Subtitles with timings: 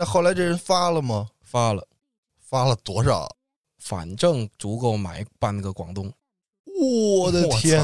[0.00, 1.26] 那后来这人发了吗？
[1.42, 1.84] 发了，
[2.40, 3.28] 发了多少？
[3.82, 6.08] 反正足够买半个广东。
[6.80, 7.82] 我的天！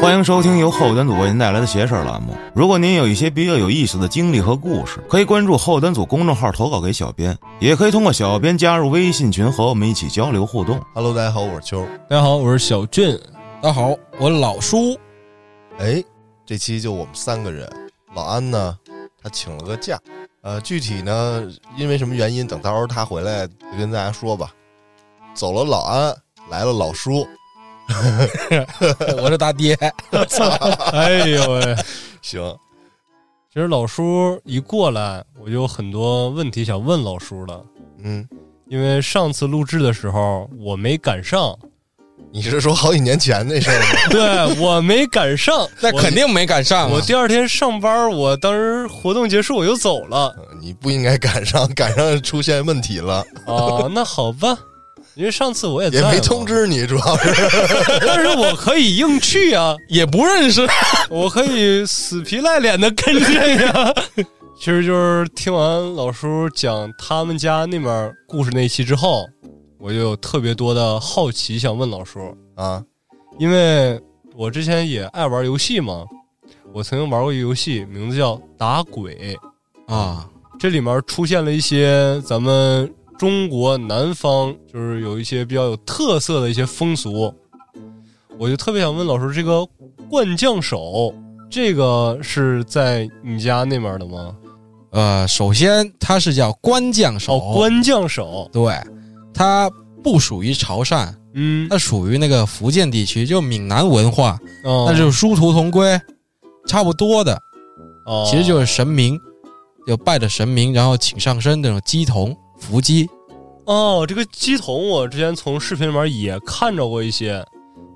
[0.00, 2.34] 欢迎收听由后端组为您带来的“邪事儿”栏目。
[2.54, 10.80] 如果您有一些比较有意思的经历和故事，可以关注后端组公众号投稿给小编，也可以通过小编加入微信群和我们一起交流互动。
[10.94, 11.86] Hello，大家好，我是秋。
[12.08, 13.20] 大家好，我是小俊。
[13.60, 14.98] 大家好，我老叔。
[15.76, 16.02] 哎，
[16.46, 17.70] 这期就我们三个人。
[18.14, 18.78] 老安呢，
[19.22, 19.98] 他请了个假。
[20.42, 24.52] 呃，具体呢，因为什么原因，等到时候他回来就跟大家说吧。
[25.34, 26.14] 走了老安，
[26.50, 27.26] 来了老叔。
[29.22, 29.74] 我是大爹。
[30.92, 31.76] 哎呦喂！
[32.22, 32.56] 行，
[33.52, 37.64] 其实老叔一过来，我就有很多问题想问老叔了。
[37.98, 38.28] 嗯，
[38.66, 41.56] 因为上次录制的时候我没赶上，
[42.30, 43.86] 你是说好几年前那事儿吗？
[44.10, 46.96] 对我没赶上， 那肯定没赶上啊、我。
[46.96, 53.88] 我第二天上班，我当时活动结束我就走了呃你不应该赶上， 赶上出现问题了，啊。
[53.94, 54.56] 那好吧，
[55.14, 57.34] 因为上次我也在也没通，知你，主要是。
[58.06, 60.66] 但是我可以硬去啊，也不认识。
[61.10, 63.92] 我可以死皮赖脸的跟着呀。
[64.58, 69.26] 其实就是听完老叔讲他们家那边故事那一期之后，
[69.82, 72.20] 我就有特别多的好奇想问老叔，
[72.54, 72.80] 啊，
[73.36, 74.00] 因为
[74.36, 76.06] 我之前也爱玩游戏嘛，
[76.72, 79.36] 我曾经玩过一个游戏，名字叫《打鬼》，
[79.92, 82.88] 啊，这里面出现了一些咱们
[83.18, 87.34] 中国南方就是有一些比较有特色的一些风俗，
[88.38, 89.66] 我就特别想问老师，这个
[90.08, 91.12] 灌将手，
[91.50, 94.36] 这个是在你家那边的吗？
[94.90, 98.74] 呃，首先它是叫官将手，哦，官将手，对，
[99.34, 99.70] 它
[100.02, 106.00] 不属于潮汕，嗯，它属于那个福建地区，就闽南文化，哦那就是殊途同归，
[106.66, 107.34] 差不多的。
[108.04, 109.18] 哦其实就是神明，
[109.86, 113.08] 有拜的神明，然后请上身那种鸡童、伏鸡。
[113.64, 117.44] 哦，这个鸡童我之前从视频里面也看着过一些，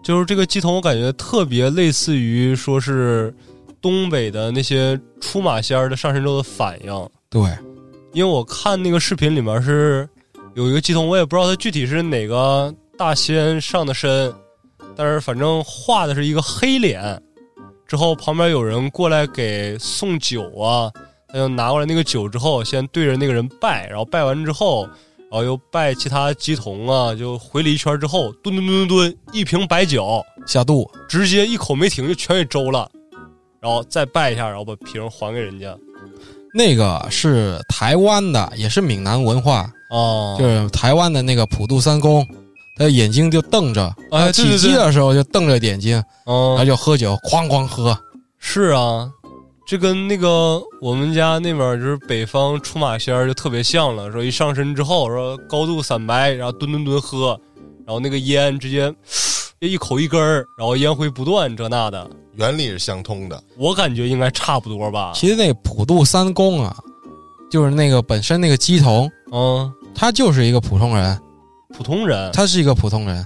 [0.05, 3.35] 就是这个鸡童，我感觉特别类似于说是
[3.83, 7.09] 东北的那些出马仙儿的上身之后的反应。
[7.29, 7.43] 对，
[8.13, 10.09] 因为我看那个视频里面是
[10.57, 14.33] 有一个鸡童，我也不知道他具体是哪个大仙上的身，
[14.97, 17.23] 但是反正画的是一个黑脸，
[17.87, 20.91] 之后旁边有人过来给送酒啊，
[21.29, 24.85] 他就拿过来那个酒之后，先对着那个人拜，然后拜完之后，
[25.31, 30.91] 然后又拜其他鸡童啊，就回了一圈之后，吨吨吨吨吨，一瓶白酒下肚。
[31.07, 32.91] 直接一口没停就全给周了，
[33.61, 35.77] 然后再拜一下，然后把瓶还给人家。
[36.55, 42.27] 那个是台湾的，也是闽南文化，哦，就是台湾的那个普渡三公，
[42.77, 47.97] 他眼睛就瞪着，哎，对起鸡的时候就瞪着眼睛，然后嗯，就喝酒，哐哐喝。
[48.39, 49.11] 是啊，
[49.67, 57.39] 这跟那个我们家那边就是北方出马仙儿就特别像了，说一上身之后说高度散白，然后吨吨吨喝，
[57.85, 58.95] 然后那个烟直接
[59.61, 63.43] 一口一根儿，然后烟灰不断这那的，原理是相通的。
[63.57, 65.13] 我感觉应该差不多吧。
[65.15, 66.77] 其实那个普渡三公啊，
[67.51, 71.19] 就是那个本身那个鸡童，嗯，他就是一个普通人，
[71.75, 73.25] 普通人，他是一个普通人，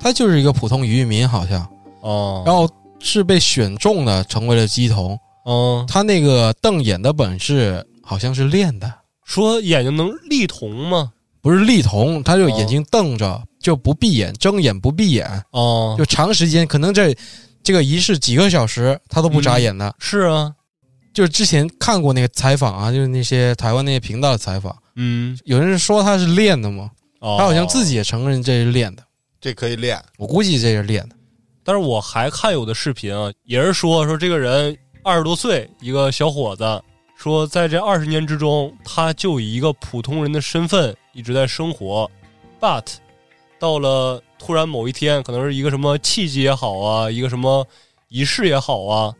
[0.00, 1.68] 他就是一个普通渔民，好像，
[2.00, 2.66] 哦，然后
[2.98, 5.18] 是被选中的成为了鸡童。
[5.44, 8.90] 嗯，他那个瞪眼的本事好像是练的，
[9.24, 11.12] 说眼睛能立瞳吗？
[11.42, 17.14] 不是立瞳，他就眼睛瞪着，就不闭眼，睁眼不闭眼，哦，就长时间，可能这
[17.62, 19.94] 这个仪式几个小时他都不眨眼的。
[19.98, 20.52] 是啊，
[21.16, 26.90] 就是之前看过那个采访啊，就是那些台湾那些频道的采访，嗯，有人说他是练的嘛，
[27.20, 27.36] 哦。
[27.38, 29.02] 他好像自己也承认这是练的，
[29.40, 31.16] 这可以练，我估计这是练的。
[31.64, 36.82] 但是我还看有的视频啊，也是说说这个人二十多岁，一个小伙子，
[37.16, 42.10] 说在这二十年之中，他就以一个普通人的身份一直在生活
[42.60, 42.84] ，but
[43.58, 47.66] 到了突然某一天，可能是一个什么契机也好啊，一个什么
[48.08, 49.14] 仪式也好啊，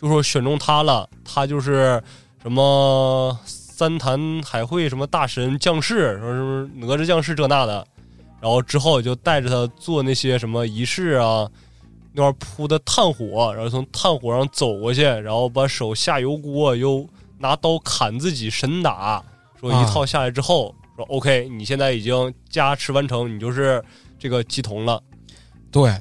[0.00, 2.02] 就说选中他了，他就是
[2.40, 7.86] 什么三坛海会什么大神将士，说什么哪吒将士这那的，
[8.40, 11.48] 然后之后就带着他做那些什么仪式啊。
[12.14, 17.06] 那块铺的炭火，然后从炭火上走过去，然后把手下油锅，又
[17.38, 19.22] 拿刀砍自己神打。
[19.60, 23.84] 说一套下来之后，说 OK，你现在已经加持完成，你就是
[24.18, 25.00] 这个鸡童了。
[25.70, 25.94] 对，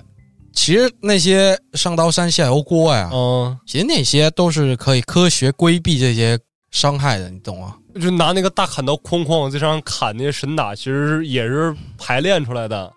[0.58, 6.38] 其实那些上刀山下油锅呀，嗯，其实那些都是可以科学规避这些
[6.72, 7.76] 伤害的，你懂吗？
[8.02, 12.92] 就拿那个大砍刀哐哐在上砍那些神打，其实也是排练出来的。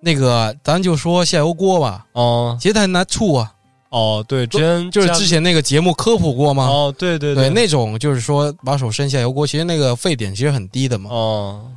[0.00, 3.52] 那个咱就说下油锅吧，嗯其实他拿醋啊，
[3.90, 6.66] 哦，对，之前就是之前那个节目科普过吗？
[6.66, 11.10] 哦，对对对，那种就是说把手伸下油锅，其实那个沸点其实很低的嘛。
[11.10, 11.70] 哦，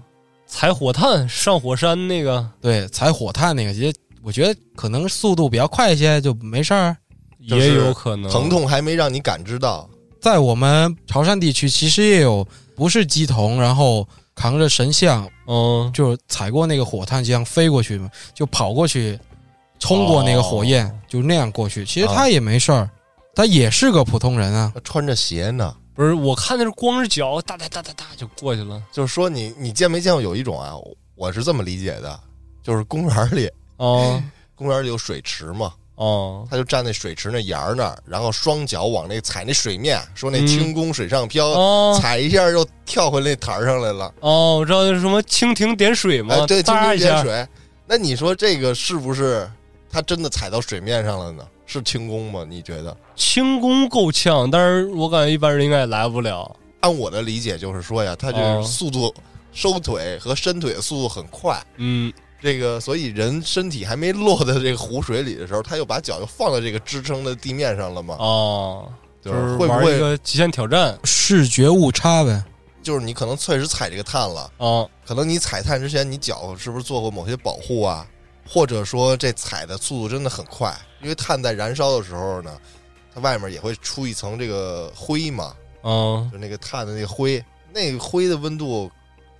[0.47, 3.93] 采火炭上火山那个对，采火炭那个，其实
[4.25, 6.97] 我觉得可能速度比较快一些，就没事儿。
[7.37, 9.87] 也有可能疼痛还没让你感知到，
[10.19, 12.43] 在我们潮汕地区，其实也有
[12.75, 19.19] 不是鸡童，然后扛着神像，嗯，就踩过那个火炭，这样飞过去嘛，就跑过去，
[19.77, 21.85] 冲过那个火焰，哦就那样过去。
[21.85, 22.89] 其实啊他也没事儿，
[23.35, 24.73] 他也是个普通人啊。
[24.83, 25.75] 穿着鞋呢。
[25.93, 28.81] 不是，我看那是光着脚，哒哒哒哒哒就过去了。
[28.91, 30.73] 就是说你你见没见过有一种啊？
[31.13, 32.19] 我是这么理解的，
[32.63, 34.21] 就是公园里哦
[34.55, 44.13] 公园里有水池嘛，哦他就站那水池那沿儿那儿，然后双脚往那踩那水面，说那嗯轻功水上漂，哦踩一下又跳回那台儿上来了。
[44.21, 47.47] 哦，我知道那是什么蜻蜓点水嘛，哎，对，蜻蜓哒一下点水。
[47.87, 49.49] 那你说这个是不是
[49.89, 51.45] 他真的踩到水面上了呢？
[51.67, 52.45] 是轻功吗？
[52.47, 52.95] 你觉得？
[53.15, 56.55] 轻功够呛，但是我感觉一般人应该也来不了。
[56.81, 59.13] 按我的理解就是说呀，他这哦个速度
[59.51, 61.59] 收腿和伸腿的速度很快。
[61.77, 68.15] 嗯，这个，所以人身体还没落在这个湖水里的时候，他又把脚又放在这个支撑的地面上了嘛？
[68.19, 68.91] 哦，
[69.21, 72.43] 就就是是会不玩一会个极限挑战视觉误差呗，
[72.83, 74.85] 就是你可能确实踩这个碳了，啊？
[75.05, 78.05] 可能你踩碳之前，你脚是不是做过某些保护啊？
[78.47, 80.71] 或者说这踩的速度真的很快，
[81.01, 82.55] 因为碳在燃烧的时候呢，
[83.11, 87.43] 它外面也会出一层这个灰嘛，嗯，就那个碳的那个灰，
[87.73, 88.91] 那个灰的温度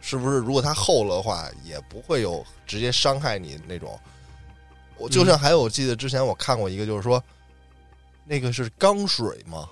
[0.06, 4.00] 是不是如果它厚了的话，也不会有直接伤害你那种？
[4.98, 7.22] 我就像还有，我记得之前我看过一个，就是说
[8.24, 9.68] 那个是钢水嘛，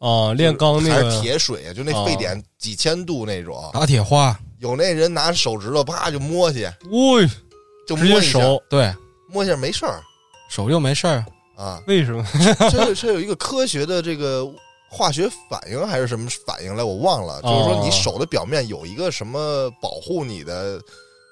[0.00, 7.38] 啊，炼钢那还是个铁水啊，就那哦沸点几千度那种，打铁花，有那人拿手指头啪就摸去，喂，直接
[7.86, 8.92] 就摸一下，手，对
[9.28, 10.02] 摸一下没事儿
[10.50, 11.24] 手就没事儿。
[11.56, 11.80] 啊。
[11.86, 12.26] 为什么？
[12.70, 14.44] 这这有一个科学的这个
[14.90, 17.40] 化学反应还是什么反应来，我忘了。
[17.42, 20.80] 就是说你手的表面有一个什么保护你的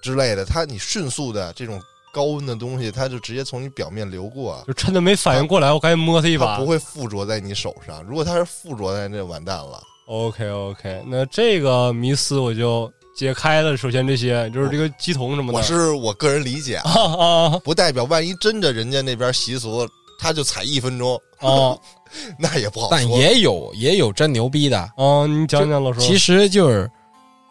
[0.02, 1.80] 之类的，它你迅速的这种
[2.12, 6.66] 高温的东西，它就直接从你表面流过，就趁他没反应过来，我赶紧摸它一把它不。
[6.66, 8.02] 会附着在你手上。
[8.04, 9.82] 如果它是附着在那，完蛋了。
[10.06, 13.76] OK OK，那这个迷思我就解开了。
[13.76, 19.84] 首先这些就是这个鸡童什么的，我是我个人理解， 啊，啊啊不代表万一真的人家那边习俗，
[20.18, 21.76] 他就踩一分钟，啊
[22.38, 22.96] 那也不好说。
[22.96, 25.26] 但也有也有真牛逼的，啊！
[25.26, 26.00] 你讲讲老师。
[26.00, 26.90] 其实就是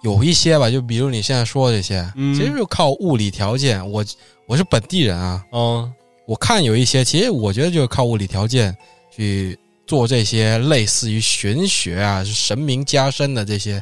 [0.04, 3.80] 有一些吧，就比如你现在说的这些，嗯其实就靠物理条件。
[3.92, 4.04] 我
[4.48, 5.92] 我是本地人啊，嗯
[6.26, 8.76] 我看有一些，其实我觉得就是靠物理条件
[9.16, 13.80] 去做这些类似于玄学啊、神明加身的这些，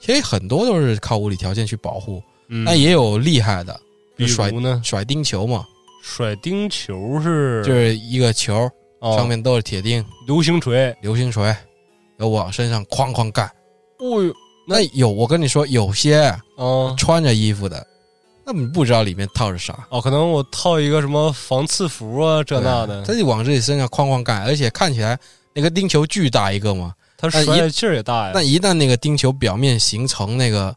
[0.00, 2.22] 其实很多都是靠物理条件去保护。
[2.48, 3.78] 嗯，但也有厉害的，
[4.16, 5.62] 比如呢，甩钉球嘛，
[6.08, 8.68] 甩钉球是就是一个球
[8.98, 10.96] 啊上面都是铁钉、流星锤。
[11.02, 13.46] 流星锤，然后往身上哐哐干。
[13.98, 14.32] 哦呦
[14.66, 16.16] 那有我跟你说，有些
[16.56, 17.86] 啊穿着衣服的，
[18.44, 19.86] 那你不知道里面套着啥。
[19.90, 25.16] 哦，可能我套一个什么防刺服啊，这那的，他就往自己身上哐哐干，而且看起来
[25.52, 26.94] 那个钉球巨大一个嘛。
[27.18, 28.32] 他甩的劲儿也大呀。
[28.34, 30.74] 但一旦那个钉球表面形成那个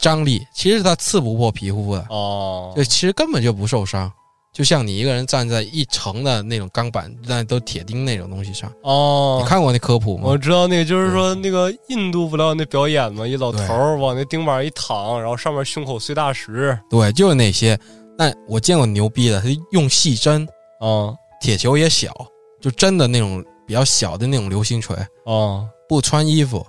[0.00, 4.10] 张力，其实它刺不破皮肤的，哦就其实根本就不受伤。
[4.52, 10.36] 就像你一个人站在一层的那种钢板，那都铁钉那种东西上，哦，你看过那科普吗我？
[10.36, 17.78] 知道那个就是说那个印度不知道那表演嘛，一老头儿往那钉板上一躺，然后上面胸口碎大石对，就是那些。
[18.18, 20.46] 但我见过牛逼的，他用细针，
[20.80, 22.12] 啊铁球也小，
[22.60, 26.64] 就真的那种比较小的那种流星锤，啊，不穿衣服，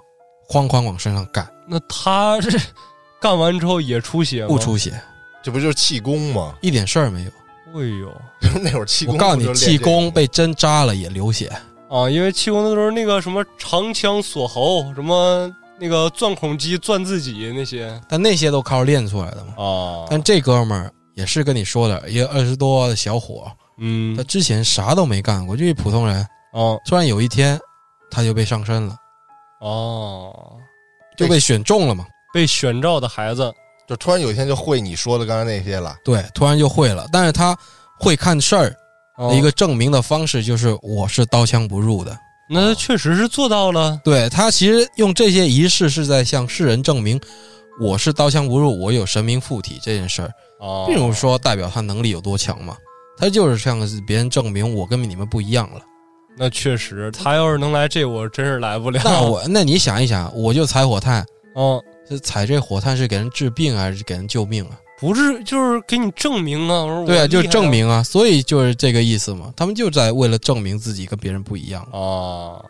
[0.49, 2.57] 哐哐往身上干，那他是
[3.19, 4.47] 干完之后也出血吗？
[4.47, 4.93] 不出血，
[5.43, 6.55] 这不就是气功吗？
[6.61, 7.31] 一点事儿没有。
[7.73, 8.21] 哎呦
[8.61, 11.51] 那会儿气功，我告诉你，气功被针扎了也流血。
[11.89, 12.09] 啊！
[12.09, 19.63] 因为气功的时候那个什么长枪锁喉，什么那个钻孔机钻自己那些但那些都靠练出来的嘛。
[19.63, 20.05] 啊。
[20.09, 26.17] 但这哥们儿也是跟你说的，一个二十多的小伙，嗯他之前啥都没干过，就一普通人。
[26.51, 27.59] 啊突然有一天，
[28.09, 28.95] 他就被上身了，
[29.61, 30.57] 哦，
[31.17, 32.05] 就被选中了嘛。
[32.33, 33.53] 被选召的孩子
[33.87, 35.95] 就突然有一天就会你说的刚才那些了。
[36.03, 37.07] 对，突然就会了。
[37.11, 37.57] 但是他
[37.99, 38.75] 会看事儿
[39.31, 42.17] 一个证明的方式就是，我是刀枪不入的。
[42.49, 47.19] 那他确实是做到了对他其实用这些仪式是在向世人证明，
[47.79, 50.31] 我是刀枪不入，我有神明附体这件事儿。
[50.59, 52.77] 啊，并不是说代表他能力有多强嘛，
[53.17, 55.81] 他就是向别人证明我跟你们不一样了。
[56.37, 59.01] 那确实，他要是能来这，我真是来不了。
[59.03, 61.25] 那我那你想一想，我就踩火炭，
[61.55, 64.79] 哦，是采这火炭是给人治病还是给人救命啊？
[64.99, 66.85] 不是就是给你证明啊！
[66.85, 69.53] 我对啊，就是证明啊，所以就是这个意思嘛。
[69.55, 71.81] 他们就在为了证明自己跟别人不一样。
[71.91, 72.63] 啊，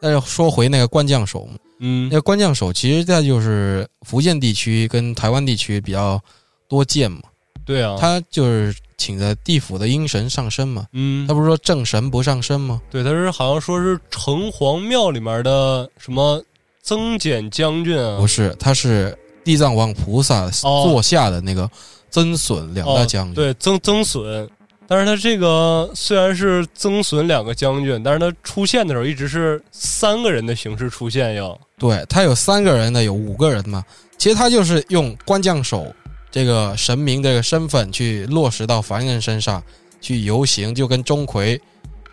[0.00, 6.20] 但是说回那个官将手嘛，嗯那个官将手其实在就是福建地区跟台湾地区比较
[6.68, 7.22] 多见嘛。
[7.64, 10.86] 对啊，他就是请的地府的阴神上身嘛。
[10.92, 12.82] 嗯他，不是说正神不上身吗？
[12.90, 16.42] 对，他是好像说是城隍庙里面的什么
[16.88, 19.14] 增减将军啊不，是，他是
[19.44, 21.70] 地藏王菩萨哦座下的那个
[22.08, 23.34] 增损两大将军。
[23.34, 24.48] 对，增增损。
[24.86, 31.60] 但是他这个虽然是增损两个将军，但是他出现的时候一直是三个人的形式出现哟。
[31.76, 33.84] 对，他有三个人的，有五个人嘛。
[34.16, 35.94] 其实他就是用官将手
[36.30, 39.62] 这个神明这个身份去落实到凡人身上
[40.00, 41.60] 去游行，就跟钟馗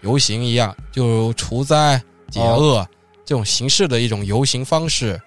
[0.02, 2.86] 游行一样，就除灾解厄、
[3.26, 5.20] 这种形式的一种游行方式。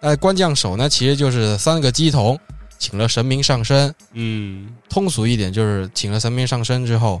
[0.00, 2.38] 那官将手呢，其实就是三个鸡童
[2.78, 7.20] 请了神明上身，嗯，通俗一点就是请了神明上身之后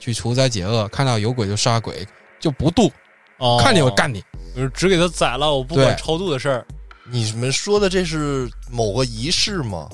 [0.00, 2.06] 去除灾解厄，看到有鬼就杀鬼，
[2.40, 2.90] 就不渡，
[3.36, 4.24] 哦，看你我干你。
[4.54, 6.66] 就是只给他宰了，我不管超度的事儿。
[7.10, 9.86] 你们说的这是某个仪式吗？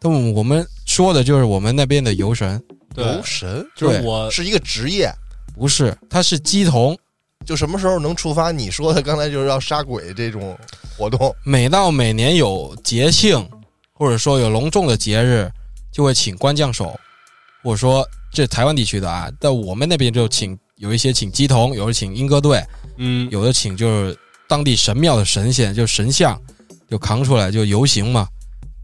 [0.00, 2.60] 但我们说的就是我们那边的游神，
[2.94, 5.12] 对游，神就是我是一个职业，
[5.54, 6.98] 不是，他是鸡童。
[7.44, 10.56] 就什么时候能触发你说的刚才就是要杀鬼这种
[10.96, 11.34] 活动？
[11.44, 13.48] 每到每年有节庆，
[13.92, 15.50] 或者说有隆重的节日，
[15.92, 16.98] 就会请官将手，
[17.62, 22.64] 或者说这台湾地区的啊，在我们那边就请有一些请鸡童，有的请莺歌队，
[22.98, 24.16] 嗯，有的请就是
[24.48, 26.40] 当地神庙的神仙，就神像，
[26.88, 28.26] 就扛出来就游行嘛。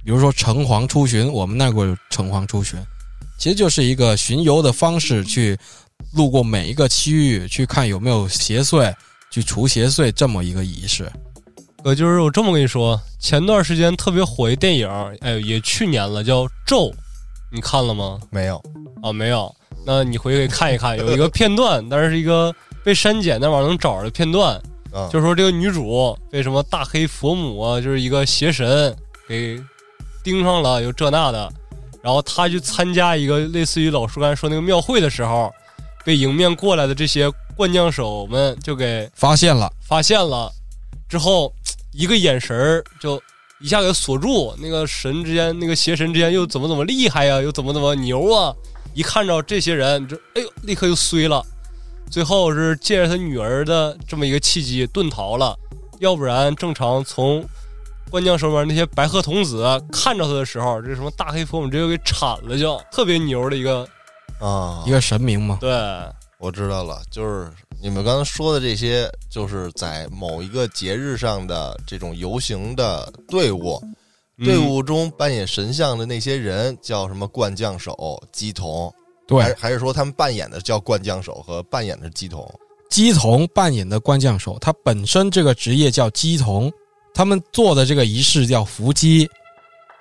[0.04, 2.78] 比如说城隍出巡，我们那会儿城隍出巡，
[3.38, 5.58] 其实就是一个巡游的方式，去
[6.14, 8.94] 路过每一个区域，去看有没有邪祟，
[9.30, 11.10] 去除邪祟这么一个仪式。
[11.84, 14.88] 呃，就是我这么跟你说，前段时间特别火一电影，
[15.20, 16.86] 哎，也去年了，叫《咒》，
[17.52, 18.18] 你看了吗？
[18.30, 18.60] 没有，
[19.02, 19.54] 啊，没有。
[19.86, 24.60] 那你回去看一看，有一个片段，但是是一个被删减但网上能找着的片段，
[24.92, 28.94] 啊，就是说这个女主被什么大黑佛母啊，就是一个邪神
[29.28, 29.58] 给
[30.24, 31.50] 盯上了，有这那的，
[32.02, 35.50] 然后她去参加一个类似于老叔刚才说那个庙会的时候，
[36.08, 40.50] 被迎面过来的这些灌将手们就给发现了，发现了，
[41.06, 41.52] 之后
[41.92, 43.22] 一个眼神儿就
[43.60, 48.54] 一下给锁住，那个神之间，那个邪神之间又怎么怎么厉害呀，又怎么怎么牛啊！
[48.94, 51.44] 一看着这些人，就哎呦，立刻就衰了。
[52.10, 55.54] 最后是借着他女儿的这么一个契机遁逃了，
[55.98, 57.46] 要不然正常从
[58.10, 59.62] 灌将手里面那些白鹤童子
[59.92, 63.86] 看着他的时候，这什么大黑佛母直接给铲了就，特别牛的一个
[64.40, 64.84] 啊。
[64.86, 65.58] 一，个神明嘛。
[65.60, 65.70] 对，
[66.38, 73.80] 我知道了，就是你们刚才说的这些，就是在某一个节日上的这种游行的队伍，
[74.38, 74.44] 嗯。
[74.44, 78.92] 队伍中扮演神像的那些人叫什么灌将手、鸡童，
[79.26, 79.42] 对。
[79.42, 82.48] 还，还是说他们扮演的叫灌将手和扮演的是鸡童？
[82.90, 86.72] 鸡童扮演的灌将手，他本身这个职业叫鸡童，
[87.12, 89.28] 他们做的这个仪式叫伏鸡，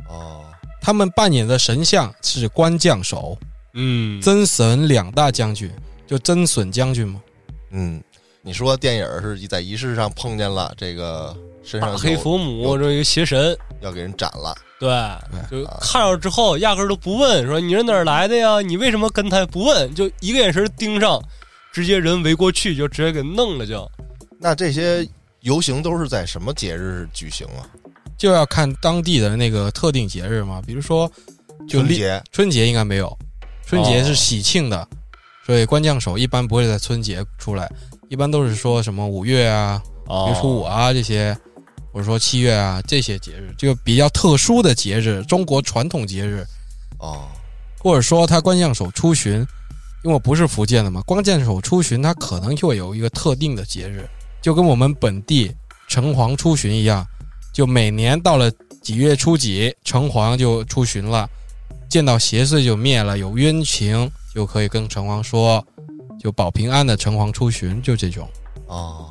[0.08, 0.46] 哦，
[0.82, 3.38] 他们扮演的神像是官将手，
[3.80, 5.72] 嗯，真神两大将军，
[6.08, 7.22] 就真损将军嘛。
[7.70, 8.02] 嗯，
[8.42, 14.90] 你说电影是在仪式上碰见了这个身上黑佛母有这一个邪神，要给人斩了，对，
[15.52, 18.62] 就看着之后，压根儿都不问，说你是哪儿来的呀？
[18.62, 19.94] 你为什么跟他不问？
[19.94, 21.22] 就一个眼神盯上，
[21.72, 23.88] 直接人围过去，就直接给弄了就。
[24.40, 25.08] 那这些
[25.42, 27.70] 游行都是在什么节日举行啊？
[28.18, 31.08] 就要看当地的那个特定节日嘛，比如说
[31.68, 33.16] 就春节春节应该没有，
[33.68, 34.06] 春节哦。
[34.06, 34.88] 是喜庆的，
[35.46, 37.70] 所以官将手一般不会在春节出来，
[38.10, 40.32] 一般都是说什么五月啊、哦。
[40.34, 41.38] 月初五啊这些，
[41.92, 46.46] 或者说七月啊这些节日，就比较特殊的节日，中国传统节日，
[47.00, 47.28] 哦，
[47.80, 49.34] 或者说他官将手出巡，
[50.04, 54.08] 因为我不是福建的嘛，官将手出巡他可能就会有一个特定的节日，
[54.42, 55.54] 就跟我们本地
[55.90, 57.06] 城隍出巡一样，
[57.54, 58.50] 就每年到了
[58.82, 61.30] 几月初几，城隍就出巡了，
[61.98, 65.66] 见到邪祟就灭了，有冤情就可以跟城隍说，
[66.20, 68.30] 就保平安的城隍出巡，就这种。
[68.68, 69.10] 哦，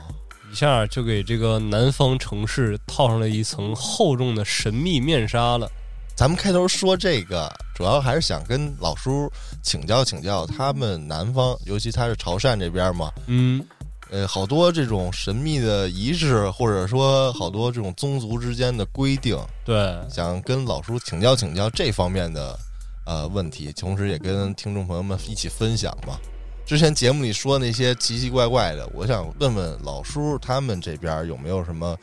[0.52, 5.68] 一下就给这个南方城市套上了一层厚重的神秘面纱了。
[6.16, 9.28] 咱们开头说这个，主要还是想跟老叔
[9.64, 13.60] 请教请教他们南方，尤其他是潮汕这边嘛，嗯，
[14.10, 22.56] 呃，好多这种神秘的仪式，或者说好多这种宗族之间的规定，对，想跟老叔请教请教这方面的
[23.06, 26.18] 呃问题，同时也跟听众朋友们一起分享嘛。
[26.66, 31.96] 之前节目里说那些奇奇怪怪的，我想问问老叔他们这边有没有什么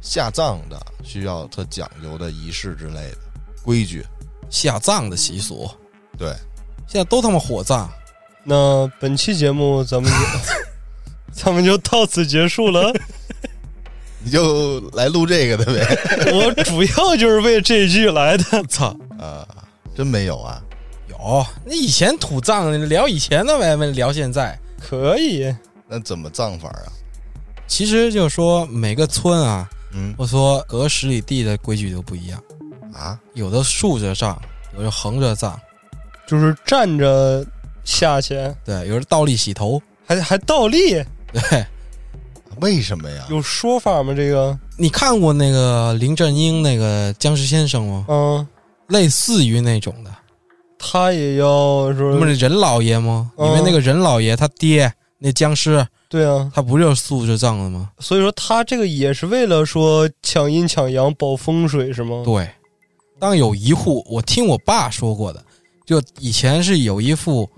[0.00, 3.18] 下葬的需要特讲究的仪式之类的
[3.62, 4.04] 规矩？
[4.50, 5.70] 下葬的习俗，
[6.18, 6.28] 对，
[6.86, 7.90] 现在都他妈火葬。
[8.44, 10.16] 那本期节目咱们就
[11.32, 12.92] 咱们就到此结束了。
[14.24, 15.98] 你就来录这个的呗。
[16.32, 18.62] 我主要就是为这句来的。
[18.64, 19.48] 操，啊，
[19.94, 20.62] 真没有啊？
[21.08, 24.58] 有那以前土葬聊以前的呗，聊现在。
[24.80, 25.54] 可以，
[25.86, 26.90] 那怎么葬法啊？
[27.68, 32.42] 其实就是说每个村啊，嗯我说隔十里地的规矩都不一样，
[32.92, 34.36] 啊，有的竖着葬，
[34.76, 35.58] 有的横着葬，
[36.26, 37.44] 就是站着
[37.84, 38.34] 下去，
[38.64, 41.64] 对，有的倒立洗头，还还倒立，对。
[42.60, 43.24] 为什么呀？
[43.30, 44.12] 有说法吗？
[44.14, 48.04] 这个，你看过那个林正英那个僵尸先生吗？
[48.08, 48.46] 嗯，
[48.92, 50.10] 类似于那种的，
[50.78, 53.32] 他也要说不，是任老爷吗？
[53.38, 57.90] 嗯因为那个任老爷他爹那僵尸，对啊，他不就是素着葬的吗？
[57.98, 62.22] 所以说他这个也是为了说抢阴抢阳保风水是吗？
[62.24, 62.48] 对，
[63.18, 65.42] 当有一户，我听我爸说过的，
[65.86, 67.48] 就以前是有一户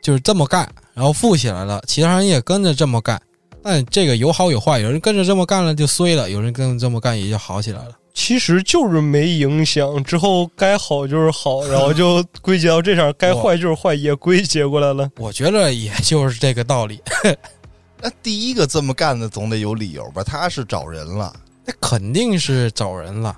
[0.00, 3.20] 就是这么干，然后富起来了，其他人也跟着这么干。
[3.64, 7.96] 但这个有好有坏，有人跟着这么干了就衰了，有人跟着这么干也就好起来了。
[8.14, 15.10] 其实就是没影响，之后该好就是好，然后就归结到这上，该 坏就是坏，也归结过来了。
[15.18, 17.00] 我觉得也就是这个道理。
[18.00, 20.22] 那第一个这么干的总得有理由吧？
[20.24, 21.32] 他是找人了，
[21.64, 23.36] 那肯定是找人了。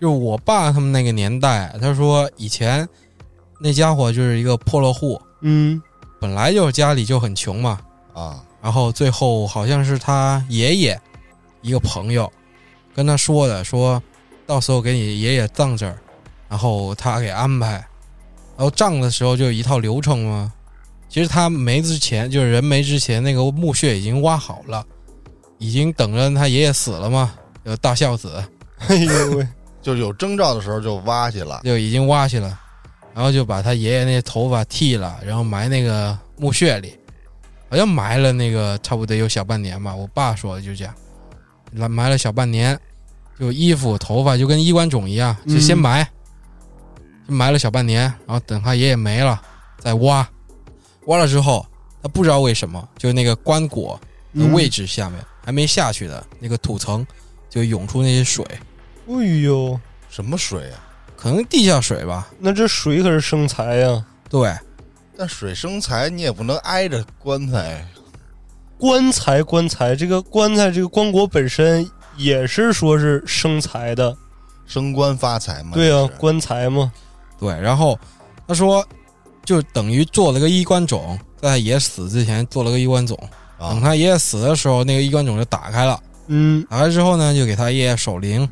[0.00, 2.88] 就我爸他们那个年代，他说以前
[3.60, 5.80] 那家伙就是一个破落户，嗯，
[6.20, 7.78] 本来就是家里就很穷嘛，
[8.12, 11.00] 啊，然后最后好像是他爷爷
[11.62, 12.30] 一个朋友
[13.00, 14.02] 跟他说的，说
[14.46, 15.96] 到时候给你爷爷葬这儿，
[16.50, 20.52] 然后他给安排，然后葬的时候就有一套流程嘛。
[21.08, 24.84] 其实他没之前，就是人没之前，那个墓穴已经挖好了，
[25.56, 28.44] 已经等着他爷爷死了嘛，有大孝子
[28.88, 29.48] 哎呦喂，
[29.80, 31.62] 就是有征兆的时候就挖去了。
[31.64, 32.60] 就已经挖去了，
[33.14, 36.94] 然后就把他爷爷那头发剃了，然后埋那个墓穴里，
[37.70, 39.96] 好像埋了那个差不多有小半年吧。
[39.96, 40.94] 我爸说的就这样，
[41.72, 42.78] 埋埋了小半年，
[43.40, 46.06] 就衣服头发就跟衣冠冢一样，就先埋，
[47.26, 49.40] 就埋了小半年，然后等他爷爷没了
[49.78, 50.28] 再挖，
[51.06, 51.66] 挖了之后，
[52.02, 53.98] 他不知道为什么，就那个棺椁
[54.34, 57.06] 的位置下面、还没下去的那个土层，
[57.48, 58.44] 就涌出那些水，
[59.08, 60.86] 哎呦，什么水啊？
[61.16, 62.28] 可能地下水吧。
[62.38, 64.04] 那这水可是生财呀！
[64.28, 64.54] 对，
[65.16, 67.86] 但水生财你也不能挨着棺材。
[68.78, 71.86] 棺材，棺材，这个棺材，这个棺椁本身
[72.20, 74.16] 也是说是生财的，
[74.66, 75.70] 升官发财嘛。
[75.74, 76.92] 对啊这，是棺材嘛，
[77.38, 77.98] 对，然后
[78.46, 78.86] 他说，
[79.44, 83.16] 就等于做了个衣冠冢，在他爷爷死之前做了个衣冠冢。
[83.58, 86.00] 等啊，他爷爷死的时候，那个衣冠冢就打开了。
[86.28, 88.48] 嗯，打开之后呢，就给他爷爷守灵。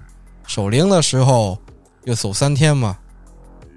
[0.46, 1.58] 守灵的时候
[2.04, 2.96] 就守三天嘛，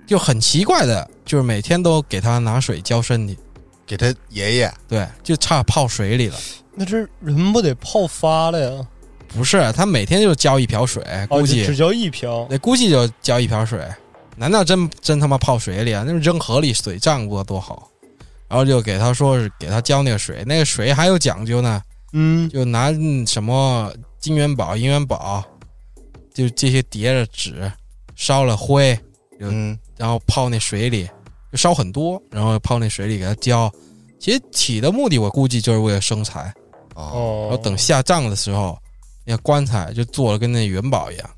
[0.08, 3.38] 就很奇怪的，就是每天都给他拿水浇身体。
[3.86, 6.38] 给他爷爷对，就差泡水里了。
[6.73, 8.88] 那这人不得泡发了呀？
[9.34, 11.62] 不是，他每天就浇一瓢水，哦，估计。
[11.62, 13.80] 就只浇一瓢，那估计就浇一瓢水，
[14.36, 16.04] 难道真真他妈泡水里啊？
[16.06, 17.88] 那扔河里水涨不多好？
[18.48, 25.41] 然后就给他说是给他浇那个水，那个水还有讲究呢，嗯，就拿嗯什么金元宝、银元宝，
[26.34, 27.72] 就这些叠着纸，
[28.17, 28.98] 烧了灰，
[29.39, 31.08] 嗯，然后泡那水里，
[31.50, 33.72] 就烧很多，然后泡那水里给他浇。
[34.20, 36.54] 其实起的目的我估计就是为了生财，
[36.96, 38.78] 哦，哦，然后等下葬的时候，
[39.32, 41.30] 那棺材就做的跟那元宝一样，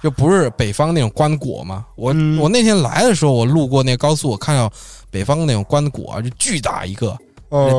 [0.00, 1.84] 就不是北方那种棺椁嘛。
[1.96, 4.72] 我、嗯我那天来的时候，我路过那高速，我看到
[5.10, 7.18] 北方那种棺椁啊，就巨大一个，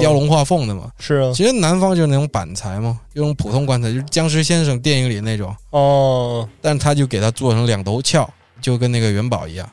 [0.02, 0.91] 雕龙画凤的嘛。
[0.99, 8.30] 是啊，其实南方就是那种板材嘛，就那种普通棺材，就是僵尸先生电影里那种，哦，但他就给它做成两头翘，
[8.62, 9.69] 就跟那个元宝一样。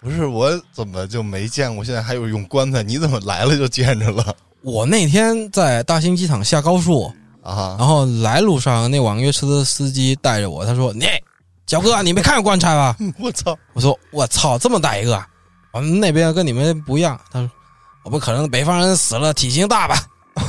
[0.00, 1.82] 不是我怎么就没见过？
[1.82, 2.82] 现在还有用棺材？
[2.82, 7.12] 你怎么来了就见着了我那天在大兴机场下高速，
[7.54, 7.76] 啊？
[7.78, 11.06] 然后来路上那网约车的司机带着我，他说：“你
[11.66, 13.56] 小哥，你没看见棺材吧？” 我操！
[13.72, 15.26] 我说：“我操，这么大一个啊！
[15.72, 17.50] 我们那边跟你们不一样。”他说
[18.04, 19.96] ：“我们可能北方人死了体型大吧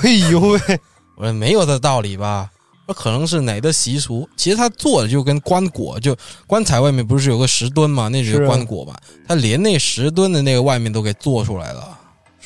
[0.03, 0.59] 哎呦喂，？”
[1.15, 2.49] 我说：“没有这道理吧？”
[2.87, 4.27] 那：“可能是哪的习俗？
[4.35, 6.15] 其实他做的就跟棺椁，就
[6.47, 8.95] 棺材外面不是有个石墩嘛，那是棺椁吧，
[9.27, 11.98] 他连那石墩的那个外面都给做出来了。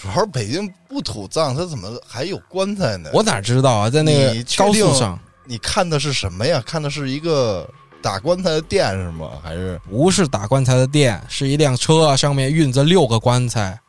[0.03, 3.09] 主要北京不土葬，它怎么还有棺材呢？
[3.13, 6.61] 我哪知道啊，在那个高速上你看的是什么呀？
[6.65, 7.65] 看的是一个
[8.01, 9.29] 打棺材的店是吗？
[9.41, 13.79] 还是不是打棺材的店，是一辆车上面运着六个棺材。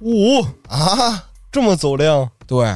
[0.00, 2.74] 五啊这么走量，对，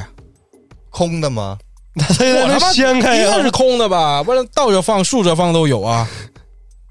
[0.90, 1.58] 空的吗？
[1.98, 3.50] 我他妈掀开呀一定是？
[3.50, 4.22] 空的吧？
[4.22, 6.08] 不然倒着放、竖着放都有啊，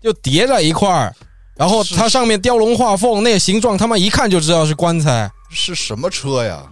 [0.01, 1.13] 就叠在一块儿，
[1.55, 6.69] 然后它上面雕龙画凤，那个形状他妈一看就知道是棺材，是什么车呀？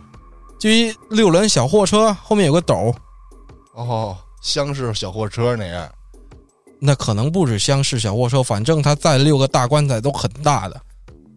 [0.59, 2.93] 就一六轮小货车，后面有个斗，
[3.73, 5.89] 哦，厢式小货车那样。
[6.79, 10.81] 那可能不止厢式小货车，反正它载六个大棺材都很大的，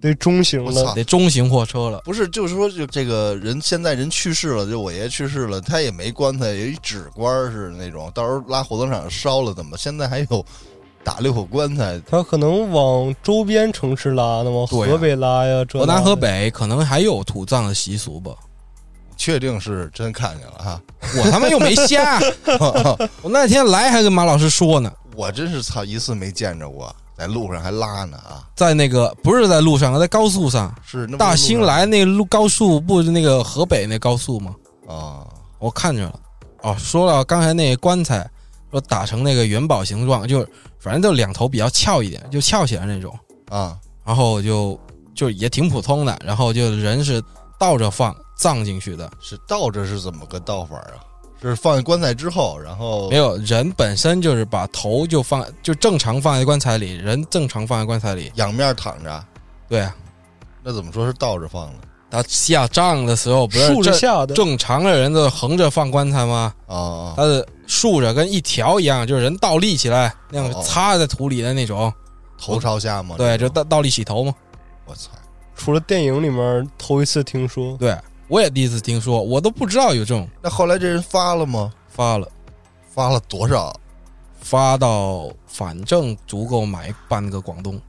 [0.00, 2.00] 得中型的我操，得中型货车了。
[2.04, 9.76] 不是，就是说，就这个人现在人去世了，就我爷去世了，他也没棺材，有一纸棺儿似的那种，到时候拉火葬场烧了怎么？
[9.76, 10.44] 现在还有
[11.04, 18.32] 打六口棺材，他可能往周边城市拉呢，往河北拉呀，这河南、河北可能还有土葬的习俗吧，
[19.16, 20.80] 确定是真看见了哈。
[21.18, 22.18] 我他妈又没瞎，
[23.20, 28.42] 我那天来还跟马老师说呢，我真是操，一次没见着过，在路上还拉呢啊！
[28.56, 34.54] 在那个不是在路上，在高速上，是那大兴来那路高速不是那个河北那高速吗？
[34.88, 35.22] 啊，
[35.58, 36.18] 我看见了。
[36.62, 38.28] 哦，说了刚才那个棺材，
[38.70, 40.48] 说打成那个元宝形状，就是
[40.84, 43.18] 反正就两头比较翘一点，就翘起来那种。
[43.48, 44.78] 啊，然后就
[45.14, 47.22] 就也挺普通的，然后就人是
[47.58, 51.00] 倒着放葬进去的，是倒着是怎么个倒法啊？
[51.40, 58.30] 是放在棺材之后，然后没有人本身就是把头就放就正常放在棺材里，人正常放在棺材里。
[58.36, 59.24] 仰面躺着，
[59.68, 59.94] 对啊，
[60.62, 61.78] 那怎么说是倒着放呢？
[62.14, 66.54] 他下葬的时候不是竖着正下的，正常的人都横着放棺材吗？
[66.68, 71.92] 啊啊，他是竖着跟一条一样，就是人倒立起来那样哦插在土里的那种。
[72.38, 73.16] 头朝下吗？
[73.18, 74.34] 对，就倒倒立洗头嘛。
[74.86, 75.10] 我操，
[75.56, 77.96] 除了电影里面头一次听说，对，
[78.28, 81.72] 我也第一次听说，我都不知道有这种那后来这人发了吗？
[81.88, 82.28] 发了，
[82.88, 83.74] 发了多少？
[84.40, 87.80] 发到反正足够买半个广东。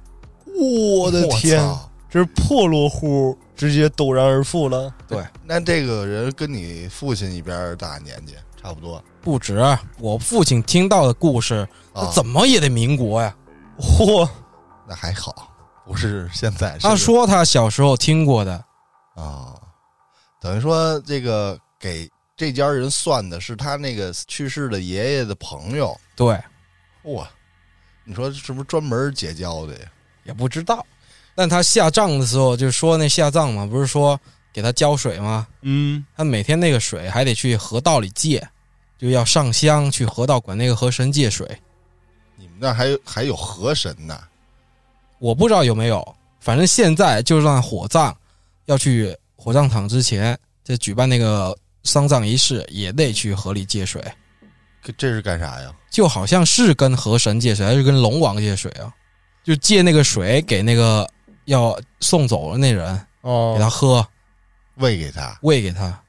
[0.57, 1.61] 我的天，
[2.09, 4.93] 这是破落户直接陡然而富了。
[5.07, 12.11] 对，那这个人跟你父亲一边大年纪，差不多不止，啊我父亲听到的故事，啊。
[12.13, 13.35] 怎么也得民国呀。
[13.79, 14.29] 嚯，
[14.87, 15.51] 那还好，
[15.85, 16.77] 不是现在。
[16.79, 18.63] 他说他小时候听过的，
[19.15, 19.55] 啊，
[20.39, 25.97] 等于说这个给这家人算的是他那个去世的爷爷的朋友。
[26.15, 26.39] 对，
[27.03, 27.27] 哇，
[28.03, 29.85] 你说是不是专门结交的呀？
[30.23, 30.85] 也不知道。
[31.35, 34.19] 但他下葬的时候就说那下葬嘛，不是说
[34.53, 35.45] 给他浇水吗？
[35.61, 38.47] 嗯，他每天那个水还得去河道里借，
[38.97, 41.45] 就要上香去河道管那个河神借水。
[42.37, 44.17] 你们那还有还有河神呢？
[45.19, 48.15] 我不知道有没有，反正现在就算火葬，
[48.65, 54.01] 要去火葬场之前，就举办那个丧葬仪式，也得去河里借水。
[54.81, 55.73] 这这是干啥呀？
[55.89, 58.93] 就好像是跟河神借水，还是跟龙王借水啊？
[59.43, 61.09] 就借那个水给那个
[61.45, 64.07] 要送走了那人，给他哦，喝，
[64.75, 65.37] 喂给他？
[65.41, 66.01] 喂给他。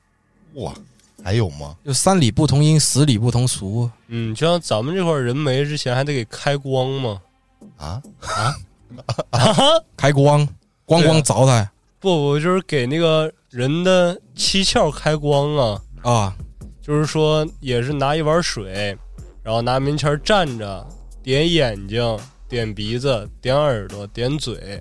[0.55, 0.75] 哇，
[1.22, 1.77] 还有吗？
[1.85, 3.90] 就三礼不同音，十礼不同俗。
[4.09, 7.20] 嗯，就像咱们这块儿人没之前还得给开光嘛。
[7.77, 8.03] 啊，
[9.96, 10.46] 开光，
[10.85, 11.70] 光光凿他
[12.01, 16.37] 不，不就是给那个人的七窍开光啊，啊！
[16.81, 18.96] 就是说也是拿一碗水，
[19.42, 20.87] 然后拿棉签儿蘸着，
[21.22, 22.18] 点眼睛、
[22.49, 24.81] 点鼻子、点耳朵、点嘴。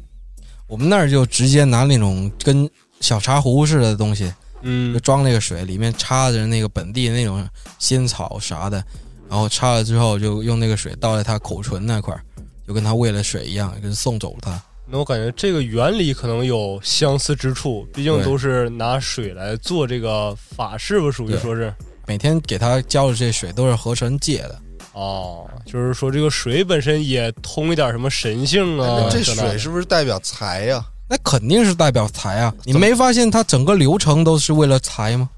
[0.67, 7.47] 我们那儿就直接拿那种跟小茶壶似的东西，就嗯，装那个水，里面插着那个本地那种
[7.78, 8.84] 仙草啥的，
[9.30, 12.21] 然后插了之后就用那个水倒在他口唇那块儿，
[12.67, 14.60] 就跟他喂了水一样，跟送走他。
[14.88, 21.73] 那我感觉这个原理可能有相似之处，毕竟都是拿水来做这个法事吧，属于说是。
[22.08, 24.62] 每天给他浇的这水都是河神借的，
[24.95, 29.01] 哦，就是说这个水本身也通一点什么神性啊。
[29.03, 30.84] 那这水是不是代表财呀？
[31.10, 32.51] 那肯定是代表财啊！
[32.63, 35.29] 你没发现它整个流程都是为了财吗？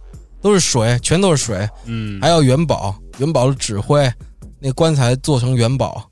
[0.42, 4.10] 都是水，全都是水，嗯，还要元宝，元宝的指挥，
[4.60, 6.10] 那棺材做成元宝，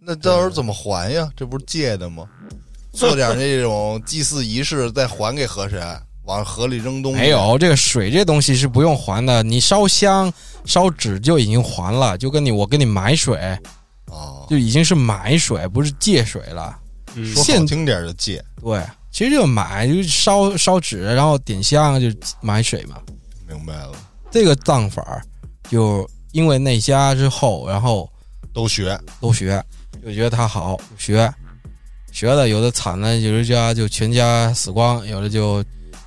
[0.00, 1.28] 那到时候怎么还呀？
[1.36, 2.24] 这不是借的吗？
[2.94, 5.82] 做点那种祭祀仪式，再还给河神，
[6.24, 7.18] 往河里扔东西。
[7.18, 10.32] 没有这个水这东西是不用还的，你烧香
[10.64, 13.58] 烧纸就已经还了，就跟你我给你买水，
[14.06, 16.78] 哦，就已经是买水，不是借水了。
[17.16, 18.82] 嗯说好听点就借，对，
[19.12, 22.08] 其实就买，就烧烧纸，然后点香就
[22.40, 22.96] 买水嘛。
[23.46, 23.92] 明白了，
[24.32, 25.22] 这个葬法儿
[25.70, 28.10] 就因为那家之后，然后
[28.52, 28.98] 都学。
[29.20, 29.62] 都学，
[30.04, 31.32] 就觉得他好学，
[32.10, 35.64] 学的有的惨了，有的家就全家死光，有的就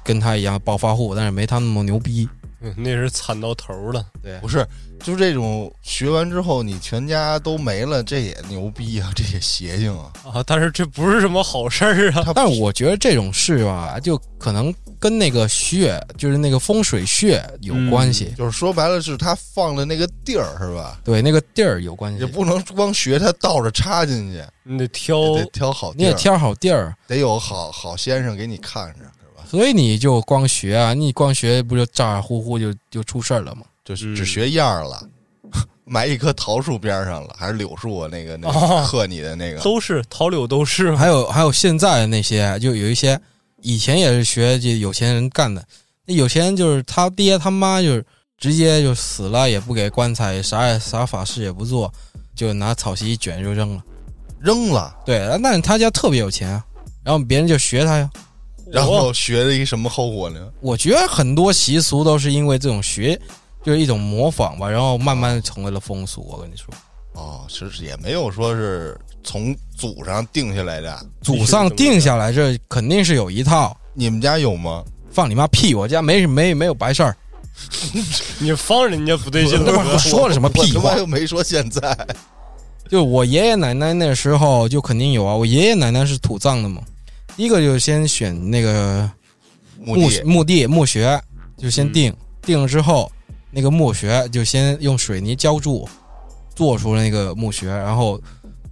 [0.08, 2.28] 跟他一样暴发户，但是没他那么牛逼。
[2.60, 4.04] 嗯那是惨到头了。
[4.24, 4.65] 对不是，
[5.00, 10.12] 就是这种学完之后你全家都没了，这也牛逼啊， 这也邪性啊。
[10.26, 12.32] 啊，但是这不是什么好事儿啊。
[12.34, 21.00] 但是我觉得这种事吧，就可能跟那个穴，就是那个风水穴有关系，就是说白了，是他放的那个地儿是吧？
[21.04, 22.26] 对，那个地儿有关系也。
[22.26, 29.02] 不能光学他倒着插进去，你得挑得挑好你也地儿，挑好地儿，得有好好先生给你看着？
[29.50, 33.62] 所以你就光学啊，你光学不就咋咋呼呼就就出事儿了吗？
[33.86, 35.02] 就是嗯只学样儿了。
[35.90, 38.10] 埋一棵桃树边上了，还是柳树啊？
[38.12, 43.18] 那个那哦个 刻你的那个，都是桃柳都是 还有还有现在的那些，就有一些
[43.62, 45.64] 以前也是学这有钱人干的，
[46.06, 48.06] 那有钱人就是他爹他妈就是
[48.38, 51.90] 直接就死了，也不给棺材，啥也啥法事也不做，
[52.36, 53.82] 就拿草席一卷就扔了。
[54.42, 56.66] 扔了，对，但是他家特别有钱啊，
[57.02, 58.10] 然后别人就学他呀。
[58.71, 60.39] 然后学了一什么后果呢？
[60.62, 63.19] 我觉得很多习俗都是因为这种学，
[63.63, 66.27] 就是一种模仿吧，然后慢慢成为了风俗。
[66.30, 66.73] 我跟你说，
[67.13, 71.06] 哦，其实也没有说是从祖上定下来的。
[71.21, 73.75] 祖上定下来这肯定是有一套。
[73.93, 74.84] 你们家有吗？
[75.10, 75.73] 放你妈屁！
[75.73, 77.15] 我家没没没有白事儿，
[78.38, 79.97] 你放人家不对劲他妈了我。
[79.97, 80.95] 说了什么屁话？
[80.95, 82.08] 又没说现在。
[82.88, 86.82] 就我爷爷奶奶那时候就肯定有啊，我爷爷奶奶是土葬的嘛。
[87.38, 89.08] 第一个就先选那个
[89.80, 89.95] 墓
[90.26, 91.21] 墓地墓穴，
[91.56, 93.12] 就先嗯定，定了之后，
[93.52, 95.88] 那个墓穴就先用水泥浇筑，
[96.56, 98.19] 做出了那个墓穴，然后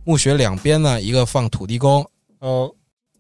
[0.04, 2.04] 墓穴两边呢，一个放土地公，
[2.42, 2.68] 嗯，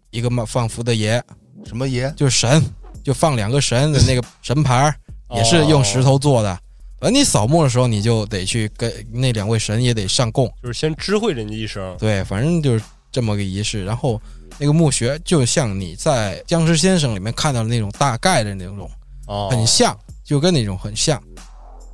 [0.09, 1.21] 一个嘛放福德爷，
[1.63, 2.11] 什么爷？
[2.17, 2.65] 就是神，
[3.03, 4.95] 就放两个神的那个 神牌儿，
[5.35, 6.59] 也是用石头做的。
[6.99, 10.51] 反正你扫墓的时候，你就得去跟那两位神也得上供。
[10.63, 11.95] 就是先知会人家一声。
[11.99, 13.85] 对，反正就是这么个仪式。
[13.85, 14.19] 然后
[14.57, 18.89] 那个墓穴就像你在《僵尸先生》里面看到的那种大概的那种，
[19.27, 21.21] 哦，很像，就跟那种很像。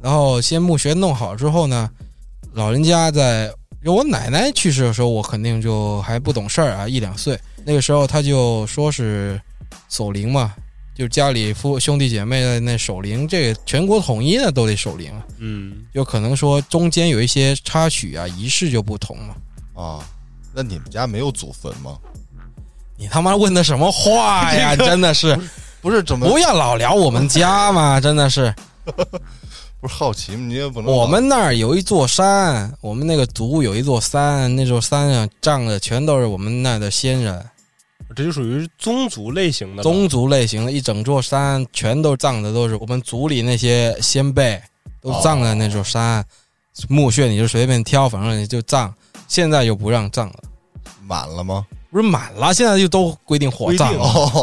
[0.01, 1.89] 然后先墓穴弄好之后呢，
[2.53, 7.39] 老人家在就我奶奶去世的时候，我肯定就还不懂事儿啊，一两岁。
[7.65, 9.39] 那个时候他就说是
[9.89, 10.53] 守灵嘛，
[10.95, 19.35] 就家里夫兄弟姐妹的那守灵，这个全国统一的都得守灵，嗯，就可能说中间有一些插曲啊，仪式就不同嘛。
[19.73, 20.05] 啊，
[20.53, 21.97] 那你们家没有祖坟吗？
[23.01, 24.75] 你他妈问的什么话呀？
[24.77, 25.35] 真的是
[25.81, 27.97] 不是怎么不要老聊我们家嘛！
[27.99, 28.53] 真的是，
[29.81, 30.45] 不是好奇吗？
[30.47, 37.43] 你也不能我们那儿有一座山，我们那个族有一座山，那座山上葬的全都是我们那儿的先人，
[38.15, 44.61] 这就属于宗族类型的宗族类型的，一整座山全都葬的都是我们族里那些先辈，
[45.01, 46.23] 都葬在那座山。
[46.87, 48.93] 墓穴你就随便挑，反正你就葬。
[49.27, 50.35] 现在就不让葬了，
[51.07, 51.65] 满了吗？
[51.91, 53.93] 不是满了，现在就都规定火葬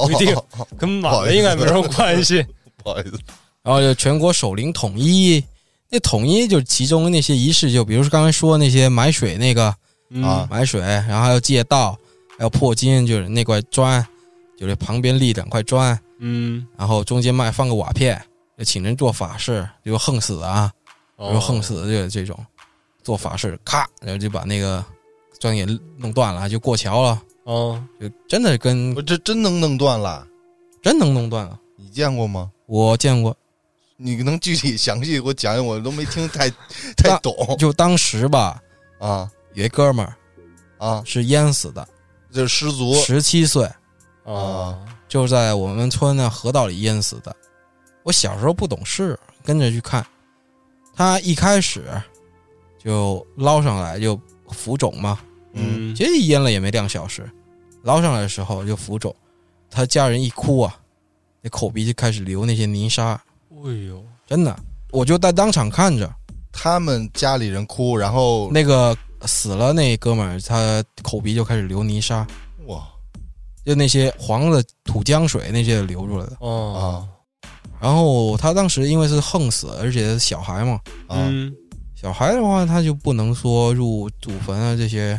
[0.07, 0.37] 规定
[0.79, 2.45] 跟满了应该没什么关系。
[2.77, 3.19] 不好意思，
[3.65, 5.43] 然后就全国守灵统一，
[5.89, 9.75] 那统一就是其中那些仪式，就比如说刚才说那些买水那个
[10.11, 10.23] 嗯。
[10.23, 11.99] 啊买水，然后还有借道，
[12.39, 14.07] 还有破金，就是那块砖，
[14.59, 18.21] 就是旁边立两块砖，嗯，然后中间卖放个瓦片，
[18.59, 20.71] 就请人做法事，比如横死啊，
[21.17, 21.41] 比如哦。
[21.41, 22.39] 横死的就这种，
[23.03, 24.85] 做法事，咔，然后就把那个
[25.41, 30.27] 砖给弄断了，就过桥了，哦，就真的跟我这真能弄断了？
[30.83, 31.59] 真能弄断了。
[31.77, 32.53] 你见过吗？
[32.67, 33.35] 我见过，
[33.97, 35.65] 你能具体详细给我讲讲？
[35.67, 36.51] 我都没听太
[36.95, 38.61] 太懂就当时吧，
[38.99, 40.15] 啊有一哥们儿
[40.77, 41.03] 啊！
[41.07, 41.89] 是淹死的，
[42.31, 43.67] 就是失足十七岁。
[44.25, 47.35] 啊，就在我们村的河道里淹死的。
[48.03, 50.07] 我小时候不懂事，跟着去看。
[50.95, 51.87] 他一开始
[52.79, 55.19] 就捞上来就浮肿嘛，
[55.55, 57.29] 嗯，嗯，其实淹了也没两小时，
[57.89, 59.15] 捞上来的时候就浮肿。
[59.71, 60.79] 他家人一哭啊，
[61.41, 63.19] 那口鼻就开始流那些泥沙，
[63.65, 64.55] 哎呦，真的，
[64.91, 66.07] 我就在当场看着。
[66.53, 72.27] 他们家里人哭，然后那个死了那哥们儿，他口鼻就开始流泥沙，
[72.67, 72.87] 哇。
[73.65, 76.37] 就那些黄的土浆水那些流出来的。
[76.41, 77.09] 哦，啊。
[77.81, 81.25] 然后他当时因为是横死，而且是小孩嘛，啊。
[81.31, 81.55] 嗯，
[81.95, 85.19] 小孩的话他就不能说入祖坟啊这些，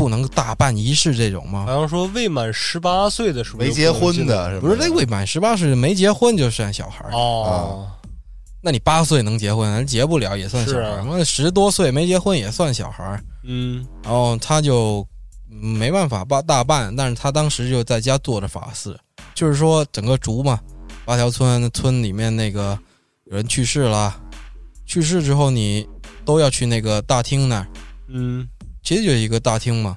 [0.00, 1.66] 不能大办仪式这种吗。
[1.66, 7.86] 好像说未满十八岁的是没结婚的，是不是那未满十八岁没结婚就算小孩儿，哦，
[8.62, 10.82] 那你八岁能结婚，结不了也算小孩儿。
[10.82, 11.06] 是啊。
[11.06, 13.22] 那十多岁没结婚也算小孩儿。
[13.44, 15.06] 嗯，然后他就
[15.50, 18.98] 嗯没办法办大办，但是他当时就在家做着法事，
[19.34, 20.58] 就是说整个族嘛，
[21.04, 22.78] 八条村村里面那个
[23.26, 24.18] 有人去世了，
[24.86, 25.86] 去世之后你
[26.24, 27.66] 都要去那个大厅那儿，
[28.08, 28.48] 嗯，
[28.82, 29.96] 其实就是一个大厅嘛，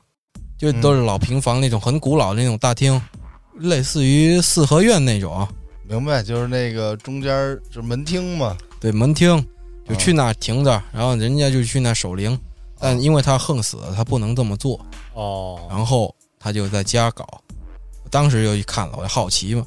[0.58, 3.02] 就都是老平房那种很古老的那种大厅，
[3.56, 5.48] 类似于四合院那种，
[5.88, 6.22] 明白？
[6.24, 9.46] 就是那个中间儿就是门厅嘛，对门厅
[9.88, 12.38] 就去那儿停着，然后人家就去那儿守灵，
[12.80, 14.80] 但因为他横死，他不能这么做。
[15.14, 17.28] 哦，然后他就在家搞。
[18.04, 19.66] 我当时就去看了，我就好奇嘛，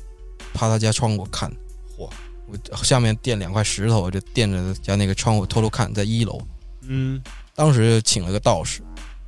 [0.52, 1.50] 趴他家窗户看，
[1.98, 2.08] 嚯！
[2.48, 6.40] 我下面垫两块石头，我就垫着家那个窗户偷偷看，在一楼。
[6.82, 7.20] 嗯，
[7.54, 8.80] 当时就请了个道士，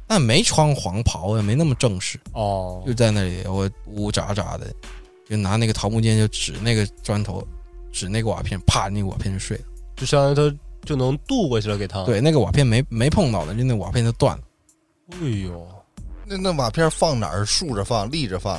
[0.09, 4.75] 但没穿黄袍，也没那么正式，哦就，在那里我呜喳喳的，
[5.29, 7.47] 就拿那个桃木剑就指那个砖头，
[7.93, 9.65] 指那个瓦片，啪，那个瓦片就碎了。
[9.97, 14.43] 就相当于他就能渡过去了，给他。，对，那个瓦片没没碰到的，就那瓦片就断了。
[15.13, 15.69] 哎呦，
[16.25, 17.45] 那那瓦片放哪儿？
[17.45, 18.59] 竖着放，立着放，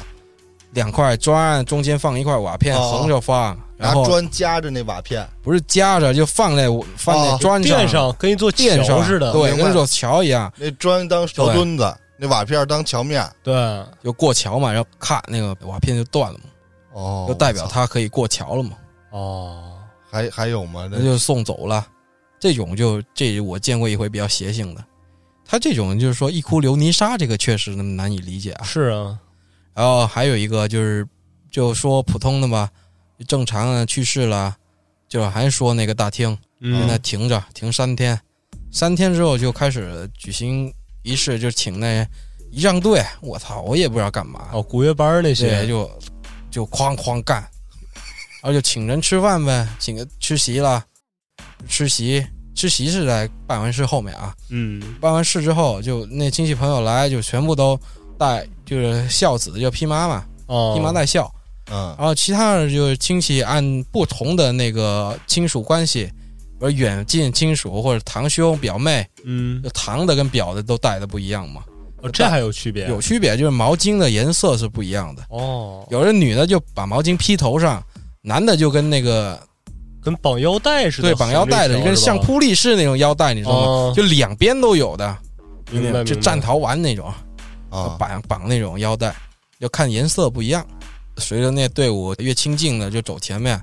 [0.71, 5.27] 两块砖中间放一块瓦片，哦横着放，然拿后砖夹着那瓦片。
[5.41, 9.31] 不是夹着，就放在放在哦砖垫上跟一座桥似的。
[9.33, 13.27] 对，跟座桥一样，那砖当桥墩子，那瓦片当桥面。
[13.41, 13.53] 对，
[14.03, 16.45] 就过桥嘛，然后咔，那个瓦片就断了嘛，
[16.93, 18.71] 哦就代表我操他可以过桥了嘛，
[19.11, 19.73] 哦，
[20.09, 20.87] 还还有吗？
[20.91, 21.85] 那那就送走了。
[22.39, 24.83] 这种就这我见过一回比较邪性的，
[25.45, 28.63] 他这种就是说一哭流泥沙，这个确实那么难以理解啊。
[28.63, 29.17] 是啊，
[29.79, 31.07] 然后还有一个就是，
[31.49, 32.69] 就说普通的吧，
[33.25, 34.53] 正常的去世了，
[35.07, 36.77] 就还说那个大厅嗯。
[36.77, 38.19] 现在停着，停三天，
[38.73, 40.69] 三天之后就开始举行
[41.01, 42.05] 仪式，就请那
[42.51, 43.01] 仪仗队。
[43.21, 45.89] 我操，我也不知道干嘛，哦，古乐班那，些，就
[46.51, 47.37] 就哐哐干，
[48.41, 50.83] 然后就请人吃饭呗，请个吃席了，
[51.69, 52.21] 吃席
[52.53, 57.79] 吃席是在办完事后面啊，嗯，办完事之后，就那亲戚朋友来，就全部都
[58.19, 61.33] 带，就是孝子叫披麻嘛，哦，披麻戴孝，
[61.71, 61.95] 嗯。
[61.97, 66.03] 然后其他的就是亲戚按不同的那个亲属关系，
[66.59, 69.63] 比如远近亲属或者堂兄表妹，嗯。
[69.63, 71.63] 就，堂的跟表的都带的不一样嘛，
[72.01, 72.87] 哦，这还有区别？
[72.87, 75.23] 有区别，就是毛巾的颜色是不一样的。
[75.29, 77.81] 哦，有的女的就把毛巾披头上，
[78.21, 79.39] 男的就跟那个
[80.01, 83.57] 跟绑腰带似的，对绑腰带的，就跟像扑，力士那种腰带，你知道吗？
[83.65, 85.17] 哦，就两边都有的，
[85.71, 86.03] 明白，明白。
[86.03, 87.13] 就战桃丸那种，
[87.69, 89.15] 啊，绑绑那种腰带，
[89.59, 90.65] 要看颜色不一样。
[91.17, 93.61] 随着那队伍越亲近的就走前面，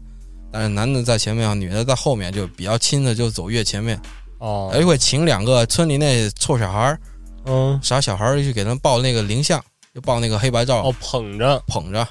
[0.52, 3.98] 但是男的在前面，女的在后面，就比较亲的就走越前面。
[4.38, 7.00] 哦，还会请两个村里那臭小孩儿、
[7.46, 9.64] 嗯，傻小孩儿去给他们报那个灵像，
[9.94, 12.06] 就报那个黑白照，哦，捧着，捧着，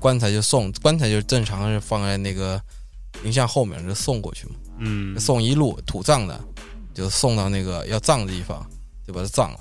[0.00, 2.60] 棺材就送，棺材就正常是放在那个
[3.22, 6.40] 灵像后面就送过去嘛，嗯，送一路土葬的，
[6.92, 8.68] 就送到那个要葬的地方，
[9.06, 9.60] 就把它葬了。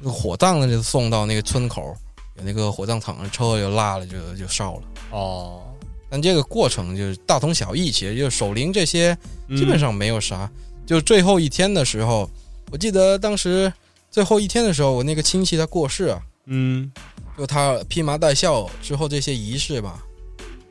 [0.00, 1.96] 那个火葬的就送到那个村口，
[2.36, 4.82] 有那个火葬场的车就拉了就就烧了。
[5.10, 5.62] 哦，
[6.08, 9.16] 但这个过程就是大同小异，其实就是守灵这些
[9.48, 10.50] 嗯基本上没有啥。
[10.86, 12.30] 就最后一天的时候，
[12.70, 13.72] 我记得当时
[14.10, 16.90] 最后一天的时候，我那个亲戚他过世啊，嗯，
[17.36, 20.02] 就他披麻戴孝之后这些仪式吧，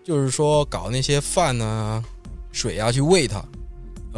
[0.03, 2.03] 就是说搞那些饭啊、
[2.51, 3.45] 水啊去喂他，然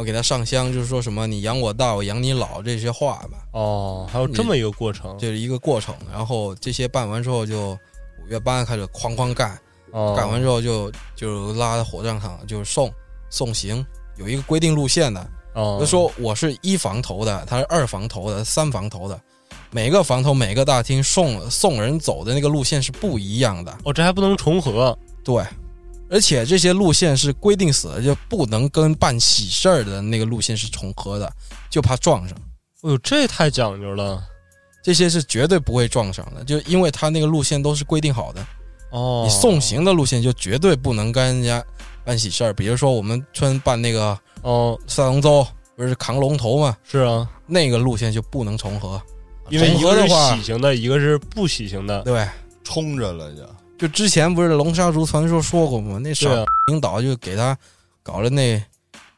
[0.00, 5.94] 后给他上香，就是说什么你养我大，我养你老这些话吧，哦，还有这么一个过程，就是一个过程。
[6.10, 7.72] 然后这些办完之后，就
[8.22, 9.56] 五月八开始哐哐干，
[9.92, 12.90] 哦，干完之后就就拉到火葬场，就是送
[13.28, 13.84] 送行，
[14.16, 15.30] 有一个规定路线的。
[15.54, 19.20] 哦，就说我是一房头的，他是二房头的，三房头的，
[19.72, 23.76] 每个房头每个大厅送送人走的那个路线是不一样的。
[23.84, 25.44] 哦，这还不能重合，对，
[26.10, 31.32] 而且这些路线是规定死的，就不能跟办喜事儿的那个路线是重合的，
[31.70, 32.36] 就怕撞上。
[32.82, 34.20] 哎呦，这太讲究了，
[34.82, 38.44] 这些是绝对不会撞上的，就因为他那个路线都是规定好的。
[38.90, 41.64] 哦，你送行的路线就绝对不能跟人家
[42.04, 45.46] 办喜事儿，比如说我们村办那个哦，赛龙舟，
[45.76, 49.00] 不是扛龙头嘛，是啊，那个路线就不能重合。
[49.48, 52.26] 因为一个是重合的话喜型的，一个是不喜型的，对，
[52.64, 53.42] 冲着了就。
[53.80, 55.98] 就之前不是龙沙族传说说过吗？
[55.98, 57.56] 那傻对啊，领导就给他
[58.02, 58.62] 搞了那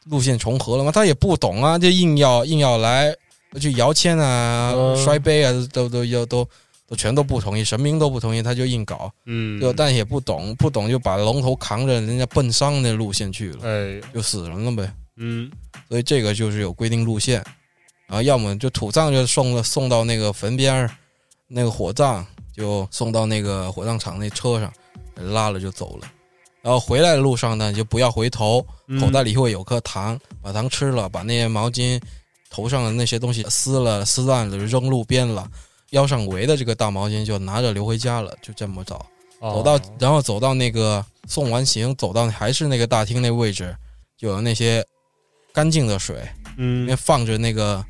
[0.05, 3.13] 路线重合了吗，他也不懂啊，就硬要硬要来
[3.59, 5.03] 就摇签啊、嗯。
[5.03, 6.47] 摔杯啊，都都要都
[6.87, 14.89] 都全都不同意，神明都不同意，他就硬搞，嗯，就但也不懂，不懂就把龙头扛着人家奔丧那路线去了，哎，就死人了呗。
[15.17, 15.51] 嗯，
[15.89, 17.43] 所以这个就是有规定路线，
[18.07, 20.89] 然后要么就土葬就送了送到那个坟边儿，
[21.47, 24.71] 那个火葬就送到那个火葬场那车上，
[25.33, 26.07] 拉了就走了。
[26.61, 32.01] 然后回来的路上呢，就不要回头，嗯口袋里会有颗糖，把糖吃了，把那些毛巾、
[32.49, 35.45] 头上的那些东西撕了、撕烂了，扔路边了。
[35.89, 39.05] 腰上围的这个大毛巾就拿着留回家了，就这么走。
[39.39, 43.75] 哦走到，然后走到那个送完行，走到还是那个大厅那位置，
[44.17, 44.81] 就有那些
[45.51, 47.83] 干净的水，里嗯面放着那个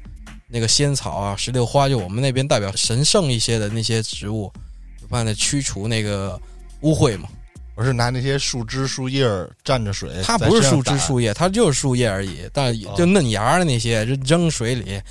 [0.54, 4.54] 那个仙草啊、石榴花，就我们那边代表神圣一些的那些植物，
[5.02, 6.40] 就放在驱除那个
[6.82, 7.28] 污秽嘛。
[7.74, 15.02] 我是拿那些树枝树叶儿蘸着水，它不是树枝树叶，它就是树叶而已，但就嫩芽的那些，就扔水里，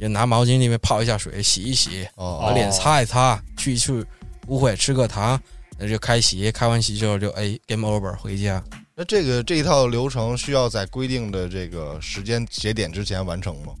[0.00, 4.04] 就拿毛巾里面泡一下水，洗一洗，哦把脸擦一擦，去去
[4.48, 5.40] 污秽，吃个糖，
[5.78, 8.60] 那就开席，开完席之后就哎 game over 回家。
[8.96, 13.72] 那这个这一套流程需要在规定的这个时间节点之前完成吗？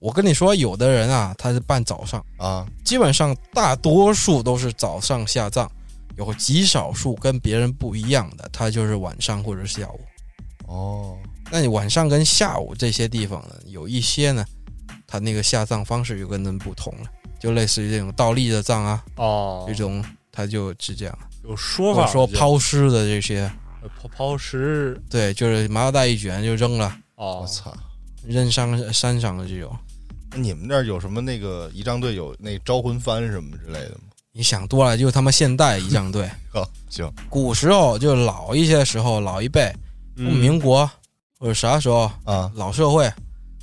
[0.00, 5.68] 我跟你说，有的人啊，他是办早上，啊，基本上大多数都是早上下葬，
[6.16, 10.00] 有极少数跟别人不一样的，他就是晚上或者是下午。
[10.68, 11.18] 哦，
[11.50, 14.44] 那你晚上跟下午这些地方呢，有一些呢，
[15.04, 21.18] 他那个下葬方式就跟人不同了，就类似于这种倒立的葬啊，哦，这种他就是这样。
[21.42, 23.50] 有说法说抛尸的这些，
[24.00, 25.00] 抛抛尸。
[25.10, 27.40] 对，就是麻袋一卷就扔了，哦。
[27.40, 27.74] 我，操！
[28.28, 29.74] 扔山山上的就有。
[30.30, 34.00] 那你们那儿有什么那个仪仗队有那招魂幡什么之类的吗？
[34.32, 36.30] 你想多了，就他妈现代仪仗队。
[36.52, 39.74] 哦，行，古时候就老一些时候，老一辈，
[40.16, 40.88] 嗯民国
[41.38, 43.10] 或者啥时候啊，老社会，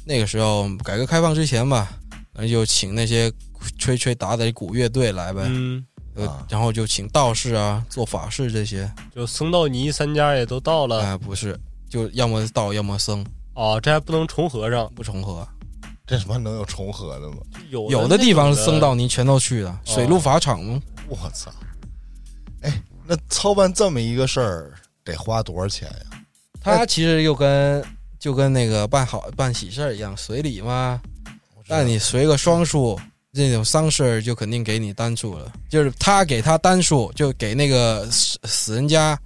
[0.06, 1.88] 那个时候改革开放之前吧，
[2.34, 3.32] 那就请那些
[3.78, 5.86] 吹吹打打的古乐队来呗，嗯，
[6.16, 11.58] 呃啊然后就请道士啊做法事这些，就僧道尼三家也都到啊、了不是，
[11.88, 15.48] 就要么道要么僧，哦，这还不能重合上，不重合。
[16.06, 17.38] 这什么能有重合的吗？
[17.72, 21.52] 有有的地方是是僧道尼全都去哦的，水陆法场吗，我操！
[22.62, 26.22] 哎，那操办这么一个事儿得花多少钱呀？
[26.62, 27.84] 他其实又跟
[28.20, 31.02] 就跟那个办好办喜事儿一样，随礼嘛。
[31.68, 33.00] 但你随个双数，
[33.34, 39.20] 这种丧事儿就肯定给你单数了，就是他给他单数，就给那个死死人家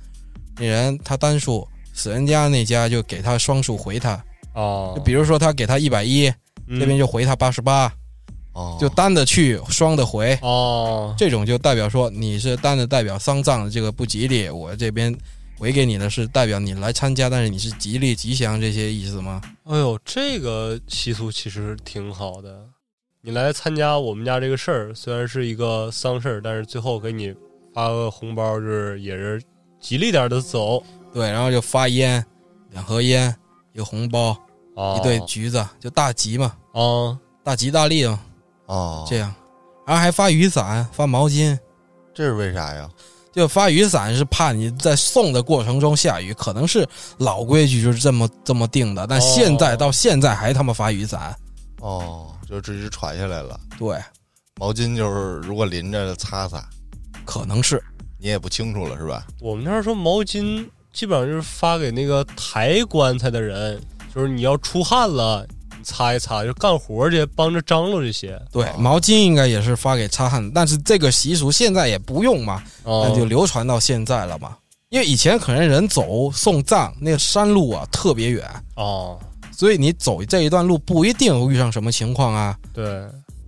[0.58, 1.68] 那人他单数，
[2.00, 4.14] 死人家那家就给他双数回他。
[4.54, 6.32] 哦就，比如说他给他一百一，
[6.68, 7.92] 嗯这边就回他八十八，
[8.54, 10.34] 哦，就单的去，双的回。
[10.42, 15.14] 哦，这种就代表说你是单的代表丧葬的这个不吉利，我这边
[15.58, 19.42] 回给你的是代表你来参加，但是你是吉利吉祥这些意思吗？
[19.66, 22.66] 哎呦，这个习俗其实挺好的。
[23.22, 27.36] 你来参加我们家这个事儿，虽然是一个丧事儿，但是最后给你
[27.74, 29.42] 发个红包，就是也是
[29.82, 30.82] 吉利点儿的走。
[31.14, 32.24] 对，然后就发烟，
[32.72, 33.34] 两盒烟，
[33.74, 34.38] 一个红包，
[34.76, 38.20] 哦，一对橘子，就大吉嘛，哦，大吉大利嘛，
[38.66, 39.34] 哦，这样，
[39.86, 41.58] 然后还发雨伞，发毛巾。
[42.14, 42.90] 这是为啥呀？
[43.32, 46.86] 就发雨伞是怕你在送的过程中下雨，可能是
[47.20, 51.34] 老规矩就是这么这么定的，但现在、哦到现在还他妈发雨伞，
[51.80, 53.58] 哦，就直接传下来了。
[53.78, 53.98] 对，
[54.60, 56.68] 毛巾就是如果淋着擦擦，
[57.24, 57.82] 可能是
[58.18, 59.26] 你也不清楚了是吧？
[59.40, 63.80] 我们那儿说毛巾基本上就是发给那个抬棺材的人，
[64.14, 65.46] 就是你要出汗了，
[65.78, 68.40] 你擦一擦，就干活去，帮着张罗这些。
[68.52, 74.56] 对，哦毛巾应该也是发给擦汗，但是这个习俗现在也不用嘛，哦那就流传到现在了嘛。
[74.90, 78.44] 因为以前可能人走送葬那个山路啊特别远，
[78.76, 79.20] 哦，
[79.52, 82.84] 所以你走这一段路不一定遇上什么情况啊，对，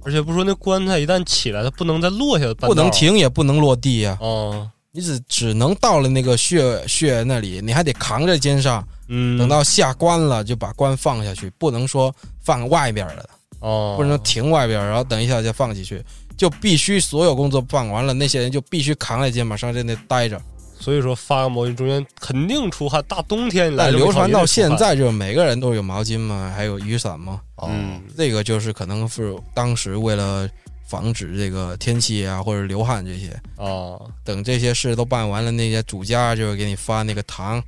[0.04, 2.92] 而且不说那棺材一旦起来，它不能再落下，不能。
[2.92, 13.30] 停也不能落地啊，哦，你只只能到了那个穴穴那里，你还得扛在肩上，嗯，等到下关了就把关放下去，不能说放外边了，
[13.60, 16.04] 哦，不能停外边，然后等一下再放进去，
[16.36, 20.42] 就必须所有工作办完了，那些人就必须扛在肩膀上在那待着。
[20.78, 30.50] 所以说发个毛巾中间肯定出汗，大冬天你来但流传到现在，就是每个人都有毛巾嘛，还有雨伞嘛，哦，嗯，这个就是可能是当时为了
[30.92, 37.64] 防止这个天气啊或者流汗这些，哦，等这些事都办完了，那些主家就会给你发那个糖，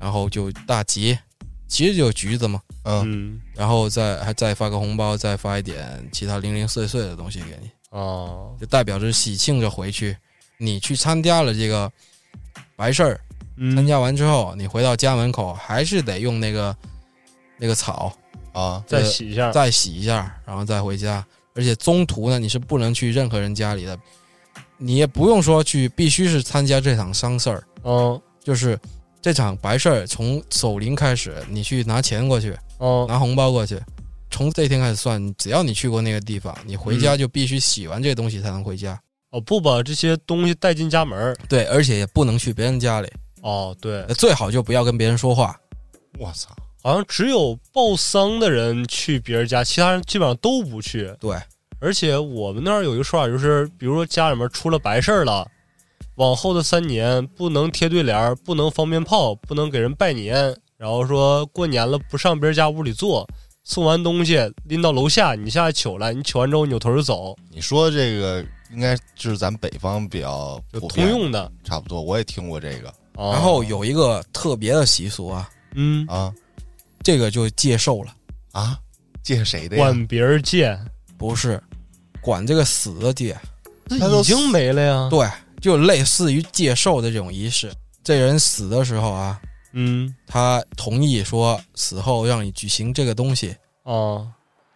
[0.00, 1.16] 然后就大吉，
[1.68, 10.16] 其实就橘子嘛，嗯，嗯，然后再还再发个红包，再发一点其他零零碎碎的东西给你，哦，就代表着喜庆着回去。
[10.58, 11.88] 你去参加了这个
[12.74, 13.14] 白事儿，
[13.56, 16.76] 参嗯，加完之后，你回到家门口还是得用那个
[17.58, 18.12] 那个草
[18.52, 21.24] 啊，再洗一下，再洗一下，然后再回家。
[21.56, 23.98] 而且中途呢，你是不能去任何人家里的，
[24.76, 28.78] 你也不用说去，必须是参加这场丧事儿，嗯，就是
[29.20, 33.80] 这场白事儿从守灵开始，你去拿钱过去，嗯，拿红包过去，
[34.30, 39.00] 从这天开始算，只要你去过那个地方，你回家就必须洗完这个东西才能回家。
[39.30, 43.10] 哦，不把这些东西带进家门儿对，而且也不能去别人家里，
[43.42, 45.58] 哦，对，最好就不要跟别人说话。
[46.18, 46.54] 我操，
[46.86, 51.12] 好像只有报丧的人去别人家，其他人基本上都不去。
[51.18, 51.36] 对，
[51.80, 55.44] 而且我们那儿有一个说法，就是比如说家里面出了白事儿了，
[56.14, 63.28] 往后的三年不能贴对联儿，不能放鞭炮，不能给人拜年，然后说过年了不上别人家屋里坐，
[63.64, 71.50] 送完东西拎到楼下，你下来取来，你取完之后扭头就走，你说这个应该就是咱北方比较通用的。
[71.64, 76.32] 差不多，我也听过这个哦然后有一个特别的习俗啊，嗯，啊
[77.06, 78.12] 这个就借寿了，
[78.50, 78.76] 啊，
[79.22, 79.84] 借谁的呀？
[79.84, 80.76] 管别人借，
[81.16, 81.62] 不是
[82.20, 83.38] 管这个死的借。
[83.88, 85.08] 他已经没了呀。
[85.08, 85.24] 对，
[85.60, 87.72] 就类似于借寿的这种仪式。
[88.02, 89.40] 这人死的时候啊，
[89.72, 93.54] 嗯他同意说死后让你举行这个东西
[93.84, 94.28] 哦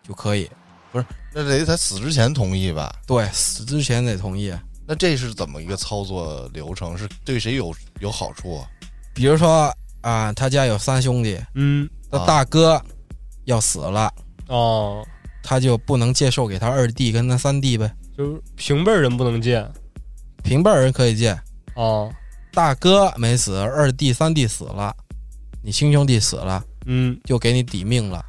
[0.07, 0.49] 就可以。
[0.93, 2.95] 不是那得他死之前同意吧？
[3.09, 4.55] 对，死之前得同意。
[4.87, 6.97] 那这是怎么一个操作流程？
[6.97, 8.69] 是对谁有有好处啊？
[9.13, 12.27] 比如说啊，他家有三兄弟，嗯那啊。
[12.27, 12.81] 大哥
[13.45, 14.13] 要死了，
[14.49, 15.07] 哦，
[15.43, 17.93] 他就不能借寿给他二弟跟他三弟呗。
[18.17, 19.67] 就是平辈儿人不能见。
[20.43, 21.39] 平辈儿人可以借，
[21.75, 22.13] 哦，
[22.53, 24.95] 大哥没死，二弟、三弟死了，
[25.63, 27.19] 你亲兄弟死了，嗯。
[27.25, 28.25] 就给你抵命了。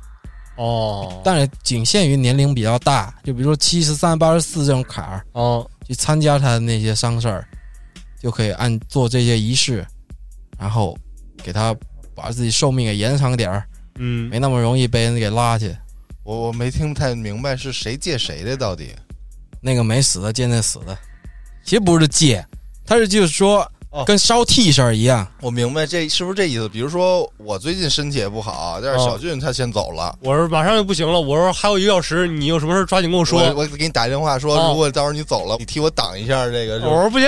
[0.57, 5.67] 哦，但是仅限于年龄比较大，就比如说七十三、八十四这种坎儿，哦。
[5.87, 7.45] 去参加他的那些丧事儿，
[8.19, 9.85] 就可以按做这些仪式，
[10.57, 10.97] 然后
[11.43, 11.75] 给他
[12.15, 15.75] 把自己寿命给延长点儿，嗯没那么容易被人给拉去。
[16.23, 18.89] 我我没听太明白是谁借谁的到底？
[19.59, 20.97] 那个没死的借那死的，
[21.63, 22.45] 其实不是借，
[22.85, 26.69] 他是就是说哦跟烧替身儿一样，我明白这是不是这意思？
[26.69, 33.39] 比如说我最近身体也不好，但是哦小俊他先走了，我说马上就不行了，我说还有一个小时，你有什么事抓紧跟我说。
[33.39, 37.27] 我我给你打电话说，哦如果到时候你走了，你替我挡一下这个，我说不行，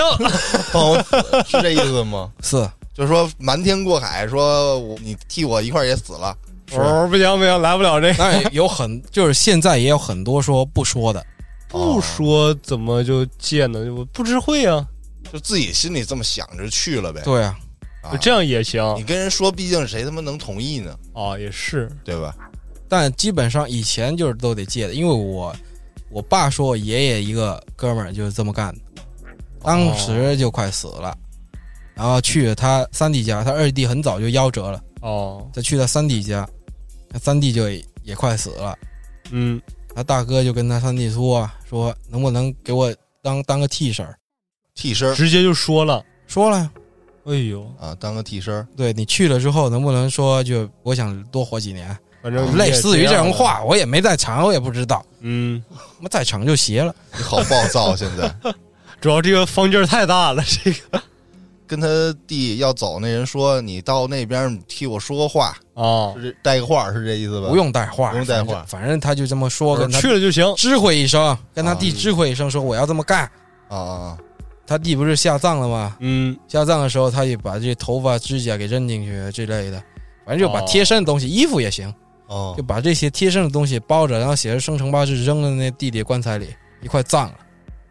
[0.72, 2.32] 帮我死，是这意思吗？
[2.42, 6.36] 是就是说瞒天过海，说我你替我一块儿也死了，
[6.72, 8.14] 我说不行不行，来不了这个。
[8.20, 11.26] 当然有很就是现在也有很多说不说的，
[11.68, 13.80] 不说怎么就借呢？
[13.94, 14.86] 我不知会啊，
[15.32, 17.22] 就自己心里这么想着去了呗。
[17.24, 17.58] 对啊，
[18.02, 18.18] 啊。
[18.18, 18.82] 这样也行。
[18.98, 20.98] 你跟人说，毕竟谁他妈能同意呢？
[21.14, 21.92] 啊，也是。
[22.04, 22.36] 对吧？
[22.90, 25.56] 但基本上以前就是都得借的，因为我
[26.12, 29.02] 我爸说我爷爷一个哥们儿就是这么干的，
[29.64, 31.18] 当时就快死了，
[31.96, 36.48] 然后去他三弟家，他二弟很早就夭折了，哦，再去他三弟家，
[37.10, 38.76] 他三弟就也也快死了，
[39.32, 39.62] 嗯。
[39.96, 42.92] 他大哥就跟他三弟说啊，说能不能给我
[43.22, 44.18] 当当个替身儿？
[44.74, 45.14] 替身儿？
[45.14, 46.72] 直接就说了，说了，
[47.26, 51.96] 哎呦，啊，当个替身儿，对你去了之后，能不能说就我想多活几年？
[52.24, 55.64] 反正类似于这种种，话，我也没在场，我也不知道，嗯，
[56.02, 56.96] 我在场就邪了。
[57.16, 58.36] 你好暴躁，现在。
[59.00, 61.04] 主要这个方劲儿太大了，这个
[61.74, 61.88] 跟他
[62.28, 67.48] 弟要走那人说，你到那边替我说个话，啊，是带个话是这意思吧？
[67.48, 73.24] 不用带话，不用带话反正他就这么说，跟他去了就行，知会一声，跟他啊弟知会一声，说我要这么干。
[73.70, 74.18] 啊啊
[74.68, 75.98] 他弟不是下葬了吗？
[76.00, 79.82] 嗯，下葬的时候，他也把这头发、指甲给扔进去之类的，
[80.28, 81.92] 反正就把哦贴身的东西，衣服也行，
[82.28, 86.48] 哦就把这些贴身的东西包着，然后写着生辰八字，扔到那弟弟棺材里，
[86.84, 87.36] 一块葬了。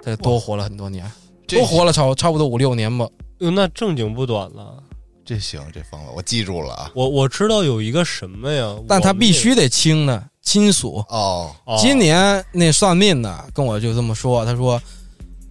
[0.05, 1.09] 他就多活了很多年，
[1.47, 3.07] 这多活了差差不多五六年吧。
[3.43, 4.83] 哟，那正经不短了。
[5.25, 6.91] 这行，这方法我记住了啊。
[6.95, 11.05] 我我知道有一个什么呀，但他必须得亲呢，亲属。
[11.09, 14.81] 哦，哦今年那算命的跟我就这么说，他说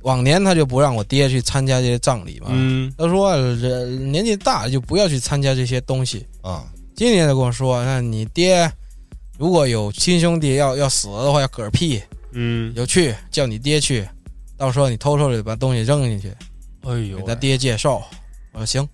[0.04, 6.26] 往年他就不让我爹去参加这些葬礼嘛，嗯他说人年纪大了就不要去参加这些东西。
[6.42, 6.66] 啊
[6.96, 8.72] 今年他跟我说，那你爹
[9.38, 12.02] 如果有亲兄弟要要死了的话，要嗝屁，
[12.34, 14.08] 嗯，就去叫你爹去，
[14.58, 16.32] 到时候你偷偷的把东西扔进去，
[16.86, 18.02] 哎呦给他爹介绍。
[18.54, 18.88] 我说行，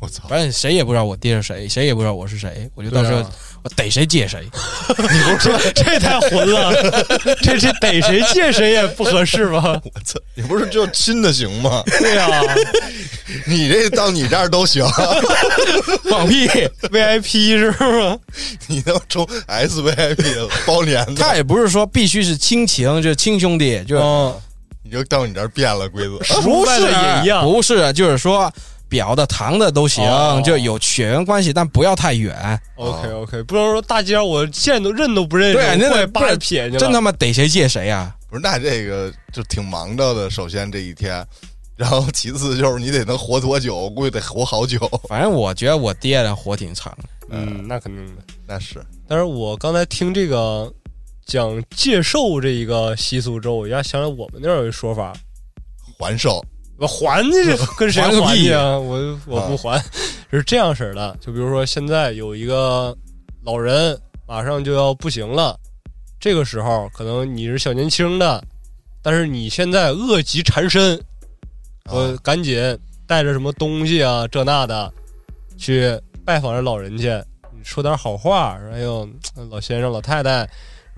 [0.00, 0.26] 我操！
[0.28, 3.30] 反正谁也不知道我爹是谁，谁也不知道我是谁，我就到时候啊
[3.62, 4.40] 我逮谁借谁。
[4.96, 6.72] 你不是说 这太混了，
[7.42, 9.80] 这这逮谁借谁也不合适吧？
[9.84, 10.18] 我 操！
[10.34, 11.82] 你不是只有亲的行吗？
[11.98, 12.40] 对呀、
[13.46, 14.86] 你这到你这儿都行，
[16.08, 16.46] 放屁
[16.90, 18.18] ！VIP 是吗？
[18.68, 23.98] 你能充 SVIP 了包年的，他也不是说必须是亲情，就是亲兄弟，就
[24.86, 26.16] 你就到你这儿变了规则。
[26.40, 28.50] 不是啊也一样不是，就是说
[28.88, 32.58] 表的堂的都行，哦就有血缘关系，但不要太远。
[32.76, 36.78] OK OK，不能说大街上我见都认都不认识，对那过来扒着撇去了。
[36.78, 38.14] 真他妈逮谁借谁啊！
[38.30, 40.30] 不是，那这个就挺忙着的。
[40.30, 41.26] 首先这一天，
[41.76, 44.78] 然后其次就是你得能活多久，我估计得活好久。
[45.08, 46.96] 反正我觉得我爹的活挺长，
[47.28, 48.22] 嗯，那肯定的。
[48.46, 50.72] 那是但是我刚才听这个
[51.26, 55.12] 讲借寿这一个习俗之后，我一下想起我们那儿有一说法，
[55.98, 56.42] 还寿
[56.78, 58.78] 我还去 跟谁还个屁还去啊？
[58.78, 59.82] 我我不还，
[60.30, 61.16] 是这样式儿的。
[61.20, 62.96] 就比如说现在有一个
[63.42, 65.58] 老人马上就要不行了，
[66.20, 68.42] 这个时候可能你是小年轻的，
[69.02, 71.00] 但是你现在恶疾缠身，
[71.86, 72.56] 我啊赶紧
[73.06, 74.92] 带着什么东西啊这那的
[75.58, 77.08] 去拜访这老人去，
[77.56, 79.08] 你说点好话，说哎呦
[79.50, 80.48] 老先生老太太，说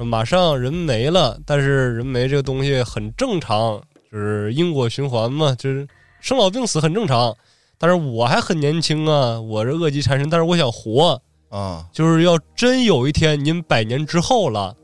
[0.05, 5.87] 马上人没了，但是人没这个东西很正常，就是因果循环嘛，就是
[6.21, 7.37] 生老病死很正常。
[7.79, 14.75] 但是我还很年轻啊，我这恶疾缠身，但是我想活，啊就是要真有一天您百年之后了，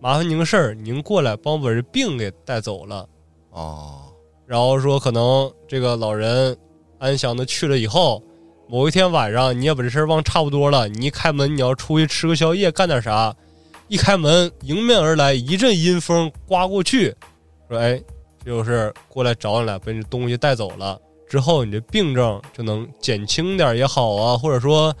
[0.00, 3.06] 麻烦您个事儿，您过来帮我把这病给带走了。
[3.50, 3.98] 哦，
[4.46, 6.56] 然后说可能这个老人
[6.98, 8.22] 安详的去了以后，
[8.68, 13.34] 某一天晚上你也把这事儿忘差不多了，你一开门你要出去吃个宵夜干点啥，
[13.88, 17.14] 一开门迎面而来一阵阴风刮过去，
[17.68, 18.00] 说哎，
[18.44, 21.00] 这就是过来找你了，把你东西带走了。
[21.28, 24.94] 之后你这病症就能减轻点也好啊，或者说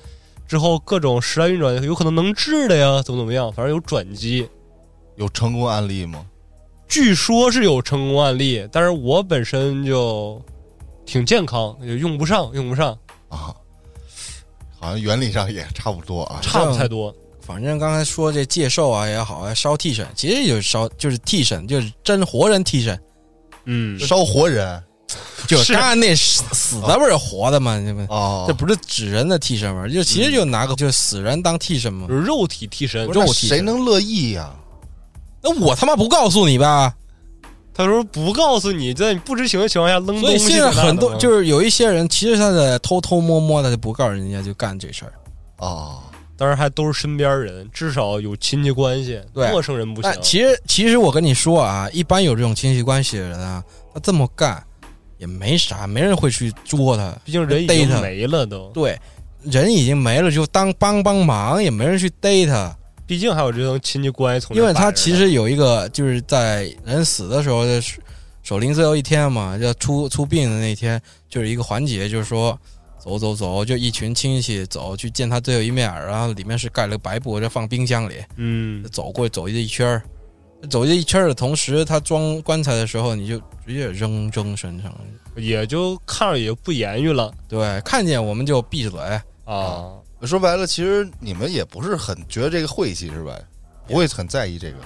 [0.46, 4.48] 之后各种时来运转有可能能治的呀，怎么怎么样，反正有转机。
[5.16, 6.26] 有成功案例吗？
[6.88, 10.40] 据说是有成功案例，但是我本身就
[11.06, 12.90] 挺健康，就用不上，用不上，
[13.28, 13.54] 啊，
[14.78, 16.40] 好像原理上也差不多啊。
[16.42, 17.14] 差不太多。
[17.46, 22.98] 反正刚才说这介寿啊也好啊，烧替身，其实就是烧就是替身，就是真活人替身，
[23.66, 24.82] 嗯，烧活人
[25.46, 27.78] 就是刚才那死死的不是活的吗？
[27.78, 29.86] 这不哦，这不是纸人的替身吗？
[29.86, 32.14] 就其实就拿个就是死人当替身嘛就。
[32.14, 33.06] 是肉体替身。
[33.08, 34.54] 肉体谁能乐意呀？
[35.42, 36.94] 那我他妈不告诉你吧？
[37.74, 40.38] 他说不告诉你，在你不知情的情况下扔东西。
[40.38, 45.12] 所以现在很多就是有一些人，其实他在偷偷摸摸的，就不告诉人家就干这事儿。
[45.58, 45.98] 哦，
[46.36, 49.20] 当然还都是身边人，至少有亲戚关系。
[49.32, 50.22] 对陌生人不行但。
[50.22, 53.62] 其实其实我跟你说啊，一般有这种亲戚关系的人啊，
[53.92, 54.62] 他这么干
[55.18, 57.16] 也没啥，没人会去捉他。
[57.24, 58.98] 毕竟人已经没了都，对，
[59.42, 62.76] 人已经没了，就当帮帮忙，也没人去逮他。
[63.06, 68.00] 毕竟还有这种亲戚关系从因为他其实有一个，就是在人死的时候，就是
[68.42, 72.58] 守灵最后一天嘛，要出出殡的那天，就是一个环节，就是说
[73.04, 80.02] 走走走，就一群亲戚走去见他最后一面，然后里面是盖了个白布，就放冰箱里，嗯，走过去走这一圈儿，
[80.70, 84.90] 走这一圈儿的同时，他装棺材的时候，你就直接扔扔身上，
[85.36, 88.98] 也就看着也不言语了对，看见我们就闭嘴，
[89.44, 89.92] 啊。
[90.22, 93.38] 说白了，其实你们也不是很觉得这个晦气是吧？
[93.86, 94.76] 不会很在意这个。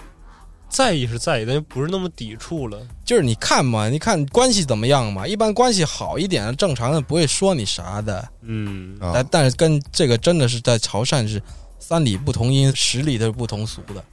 [0.69, 2.79] 在意是在意，但就不是那么抵触了。
[3.05, 8.29] 就是你看嘛，你看关系怎么样嘛，一般关系好一点，正常的不会说你啥的。
[8.43, 11.43] 嗯，啊但但是跟这个真的是在潮汕是
[11.79, 14.05] 三里不同音，十里的不同俗的，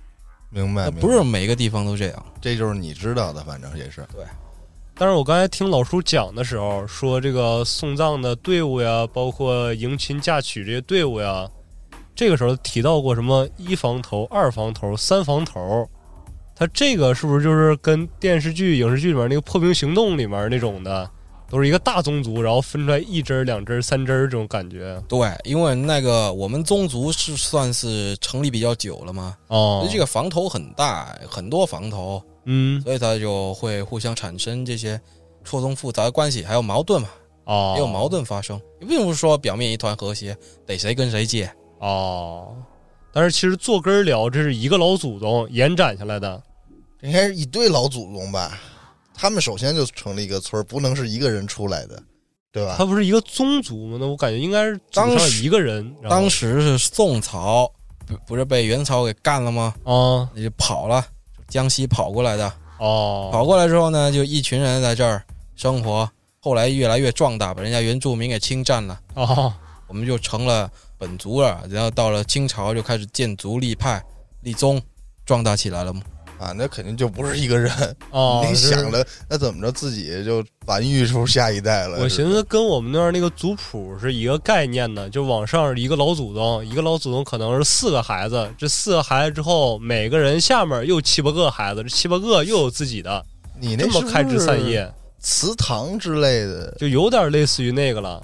[0.50, 2.26] 明白，明白不是每个地方都这样。
[2.40, 4.24] 这就是你知道的，反正也是对。
[4.98, 11.46] 但是我刚才听老叔讲的时候，说这个送葬的队伍呀，包括迎亲嫁娶这些队伍呀，
[12.16, 15.86] 这个时候提到过什么一房头、二房头、三房头，
[16.56, 21.10] 他这个是不是就是跟电视剧、影视剧里面那个《破冰行动》里面那种的，
[21.50, 24.98] 都是一个大宗族，然后分出来一支儿、两支儿、三支儿这种感觉？
[25.08, 35.00] 对，因为那个我们宗族是算是成立比较久了嘛，哦这个房头很大，很多房头，嗯所以它就会互相产生这些
[35.44, 37.10] 错综复杂的关系，还有矛盾嘛，
[37.44, 41.52] 哦，也有矛盾发生，并不是说表面一团和谐，得谁跟谁借。
[41.80, 42.56] 哦。
[43.16, 46.44] 但是其实坐根儿聊，这是一个老祖宗延展下来的。
[47.02, 48.60] 应该是一对老祖宗吧？
[49.14, 52.04] 他们首先就成立一个村儿，不能是一个人出来的，
[52.52, 52.76] 对吧？
[52.78, 53.98] 他不是一个宗族吗？
[53.98, 55.96] 那我感觉应该是当时一个人。
[56.10, 57.72] 当时是宋朝，
[58.06, 59.74] 不不是被元朝给干了吗？
[59.86, 61.02] 啊那就跑了，
[61.48, 62.52] 江西跑过来的。
[62.80, 65.24] 哦，跑过来之后呢，就一群人在这儿
[65.56, 66.12] 生活，
[66.42, 69.54] 后来越来越壮大，把人家原住民给侵占了，哦
[69.88, 71.64] 我们就成了本族了。
[71.70, 74.04] 然后到了清朝就开始建族立派
[74.42, 74.82] 立宗，
[75.26, 76.02] 壮大起来了吗。
[76.38, 77.72] 啊，那肯定就不是一个人。
[78.12, 81.98] 哦， 你想了，那怎么着自己就繁育出下一代了？
[82.00, 93.26] 我寻思跟我们那儿那个族谱是一个概念的，就往上是一个老祖宗，一个老祖宗可能是四个孩子，这四个孩子之后，每个人下面又七八个孩子，这七八个又有自己的，
[93.58, 98.22] 你那这么开枝散叶，祠堂之类的，就有点类似于那个了。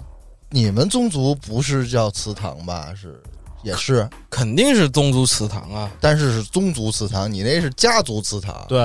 [0.53, 2.93] 你们宗族不是叫祠堂吧？
[2.93, 3.19] 是，
[3.63, 8.77] 也是，肯定是宗族祠堂啊，但是是宗族祠堂，你那是家族祠堂。，对，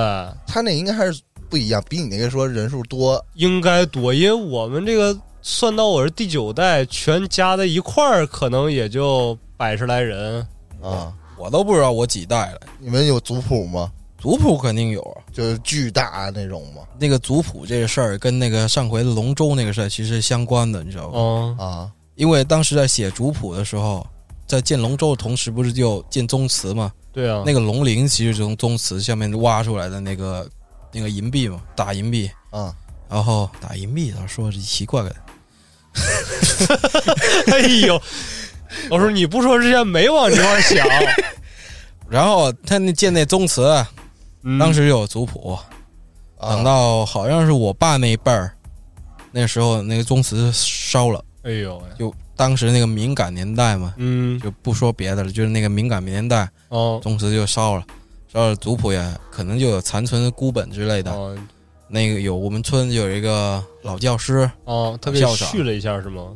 [0.47, 3.23] 他那应该还是不一样，比你那个说人数多。
[3.33, 10.39] 应该多，因为我们这个算到我是第九代，全加在一块儿，可能也就百十来人。
[10.81, 12.61] 啊，我都不知道我几代了。
[12.79, 13.91] 你们有族谱吗？
[14.17, 16.81] 族谱肯定有啊，就是巨大那种嘛？
[16.99, 21.19] 那个族谱这个事儿跟那个上回龙舟那个事儿其实相关的，你知道吧？
[21.19, 24.05] 嗯，啊，因为当时在写族谱的时候，
[24.47, 26.91] 在建龙舟的同时，不是就建宗祠嘛？
[27.13, 30.49] 对啊，那个龙陵其实是从宗祠下面挖出来的那个
[30.91, 32.29] 那个银币嘛，打银币。
[32.49, 32.73] 啊，
[33.09, 35.15] 然后打银币，他说是奇怪的？
[37.51, 38.01] 哎呦，
[38.89, 40.87] 我说，你不说之前没往这块儿想。
[42.09, 43.61] 然后他那建那宗祠，
[44.43, 44.57] 嗯。
[44.59, 45.53] 当时有族谱，
[46.39, 46.49] 啊。
[46.49, 48.55] 等到好像是我爸那一辈儿，
[49.31, 56.99] 那时候那个宗祠烧了，哎呦，就当时那个敏感年代嘛，嗯，就不说别的了，就是那个敏感年代，哦。
[57.01, 57.83] 宗祠就烧了，
[58.31, 61.11] 烧了族谱也可能就有残存的孤本之类的。
[61.11, 61.35] 哦，
[61.87, 65.49] 那个有我们村有一个老教师，哦，他给校长。
[65.49, 66.27] 续了一下是吗？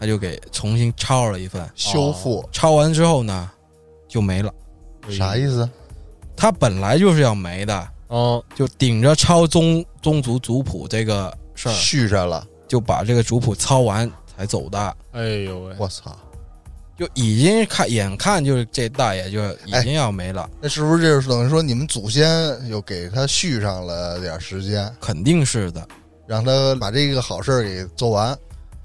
[0.00, 2.42] 他就给重新抄了一份，修复。
[2.50, 3.50] 抄完之后呢
[4.08, 4.50] 就没了。
[5.10, 5.68] 啥意思？
[6.40, 16.16] 他本来就是要没的，哦，就顶着抄宗宗族族谱这个事儿，续上了，就把这个族谱抄完才走的，哎呦喂，我操！
[16.96, 22.26] 就已经看眼看就是这大爷就已哎经要没了，那是不是就是等于说你们祖先
[22.70, 25.86] 又给他续上了点时间，肯定是的。
[26.26, 28.34] 让他把这个好事儿给做完？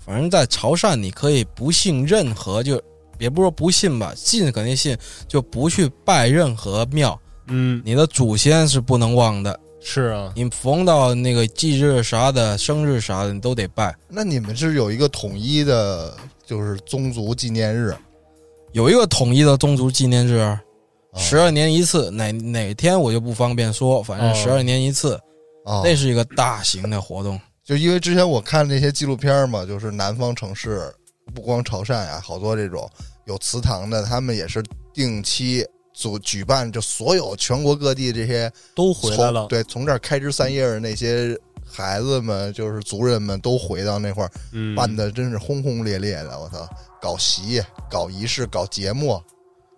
[0.06, 2.82] 反正，在潮汕你可以不信任何，就
[3.18, 7.18] 也不说不信吧，信肯定信，就不去拜任何庙，
[7.48, 9.60] 嗯，你的祖先是不能忘的。
[9.80, 13.96] 是啊，你逢到那个忌日啥的、生日啥的，你都得拜。
[14.10, 17.96] 那你们是有一个统一的，就是宗族纪念日，
[18.72, 20.62] 有一个统一的宗族纪念日，啊。
[21.18, 24.34] 十二年一次，哪哪天我就不方便说，反正哦。
[24.34, 25.14] 十二年一次，
[25.64, 27.40] 啊，那是一个大型的活动。
[27.64, 30.94] 就因为之前我看那些纪录片嘛，就是南方城市，
[31.34, 32.90] 不光潮汕呀，好多这种
[33.28, 34.62] 有祠堂的，他们也是
[34.94, 35.66] 定期
[35.96, 46.38] 组举办，就所有全国各地这些都回来了，对，从这儿开枝散叶的那些孩子们，就是族人们都回到那块儿，嗯，办的真是轰轰烈烈的。
[46.38, 46.68] 我操，
[47.02, 49.22] 搞席、搞仪式、搞节目，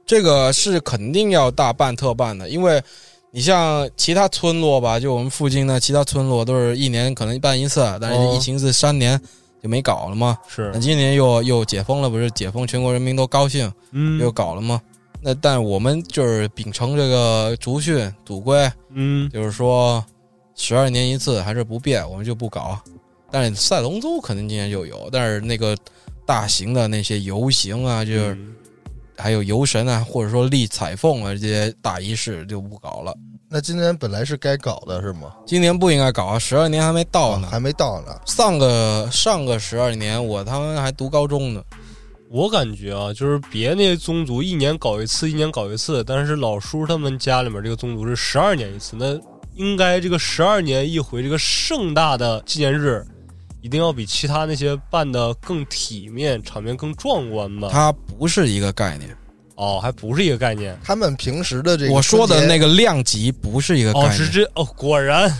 [0.07, 2.84] 这个是肯定要大办特办的，因为
[3.30, 9.22] 你像其他村落吧，就我们附近的其他村落都是一年可能办一次，但是哦疫情这三年
[9.61, 10.36] 就没搞了嘛。
[10.47, 14.82] 是那，今年又又解封了，不是解封，全国人民都高兴，嗯又搞了吗？
[15.22, 20.03] 那但我们就是秉承这个族训祖规，嗯，就是说
[20.55, 22.80] 十二年一次还是不变，我们就不搞。
[23.30, 25.76] 但是赛龙舟肯定今年就有，但是那个
[26.26, 28.55] 大型的那些游行啊，就是嗯
[29.18, 33.13] 还有游神啊，或者说立彩凤啊这些大仪式就不搞了。
[33.49, 35.34] 那今年本来是该搞的是吗？
[35.45, 37.47] 今年不应该搞啊，十二年还没到呢。
[37.47, 38.15] 啊还没到呢。
[38.26, 41.63] 上个上个十二年，我他妈还读高中呢。
[42.30, 49.17] 我感觉啊，就是别那宗族一年搞一次，一年搞一次，但是老叔他们家里面这个宗族是十二年一次，那
[49.55, 53.05] 应该这个十二年一回这个盛大的纪念日，
[53.61, 57.69] 一定要比其他那些办的更体面，场面更壮观吧？
[57.71, 59.15] 它不是一个概念，
[59.55, 60.78] 哦，还不是一个概念。
[60.84, 65.34] 他们平时的这个我说的那个量级不是一个概念哦，是这哦，果然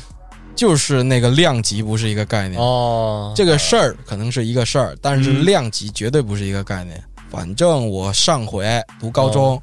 [0.58, 2.60] 就是那个量级不是一个概念。
[2.60, 7.02] 哦，这个事儿可能是一个事儿，但是嗯量级绝对不是一个概念。
[7.30, 8.66] 反正我上回
[9.00, 9.62] 读高中，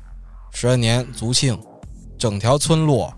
[0.53, 1.59] 十二年族庆，
[2.17, 3.13] 整条村落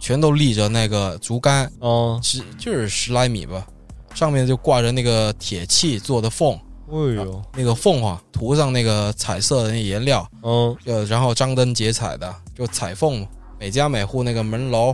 [0.00, 3.66] 全都立着那个竹竿，哦，十就是十来米吧，
[4.14, 6.54] 上面就挂着那个铁器做的凤，
[6.90, 13.24] 哎呦，那个凤凰涂上那个彩色的那颜料，嗯，呃然后张灯结彩的，就彩凤，
[13.60, 14.92] 每家每户那个门楼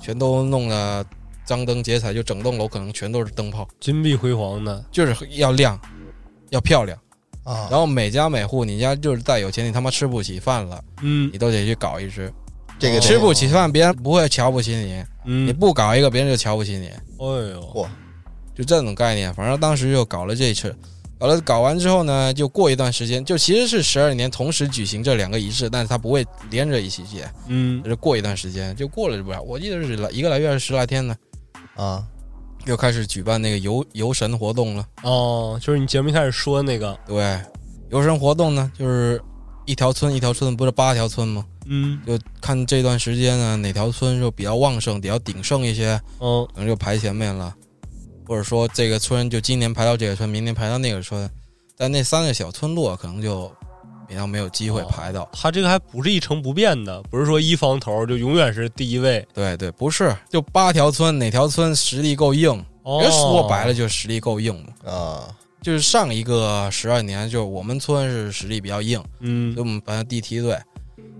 [0.00, 1.04] 全都弄了
[1.50, 5.76] 张灯结彩，就整栋楼可能全都是灯泡，金碧辉煌的，就是要亮，
[6.50, 6.96] 要漂亮。
[7.42, 11.28] 啊，然后每家每户，你家就是再有钱，你他妈吃不起饭了，嗯。
[11.32, 12.32] 你都得去搞一只。
[12.78, 15.48] 这个吃不起饭，别人不会瞧不起你，嗯。
[15.48, 17.88] 你嗯，不搞一个，别人就瞧不起你，哎呦，嚯。
[18.54, 19.34] 就这种概念。
[19.34, 20.72] 反正当时就搞了这一次，
[21.18, 27.82] 搞了搞完之后呢，就过一段时间，就其实是十二年同时举行这两个仪式，但是它不会连着一起写，嗯。
[27.82, 31.16] 就是过一段时间，就过了不了，我记得是来一个来月还是十来天呢，
[31.80, 32.04] 啊，
[32.66, 34.86] 又开始举办那个游游神活动了。
[35.02, 37.40] 哦，就是你节目一开始说的那个，对，
[37.88, 39.18] 游神活动呢，就是
[39.64, 41.42] 一条村一条村，不是八条村吗？
[41.64, 41.98] 嗯。
[42.06, 47.54] 就看这段时间呢，哪条村就比较旺盛、比较鼎盛一些，嗯可能就排前面了，
[48.26, 51.30] 或者说这个村就今年排到这个村，明年排到那个村，
[51.78, 53.50] 但那三个小村落可能就
[54.10, 55.26] 比较没有机会排到。
[55.32, 59.24] 他这个还不是一成不变的，不是说一方头就永远是第一位。
[59.32, 62.50] 对对，不是，就八条村，哪条村实力够硬？
[62.82, 64.90] 哦，人说白了就是实力够硬嘛。
[64.92, 65.28] 啊，
[65.62, 70.58] 就是上一个十二年，就是我们村是实力比较硬，嗯所以我们班第一梯队。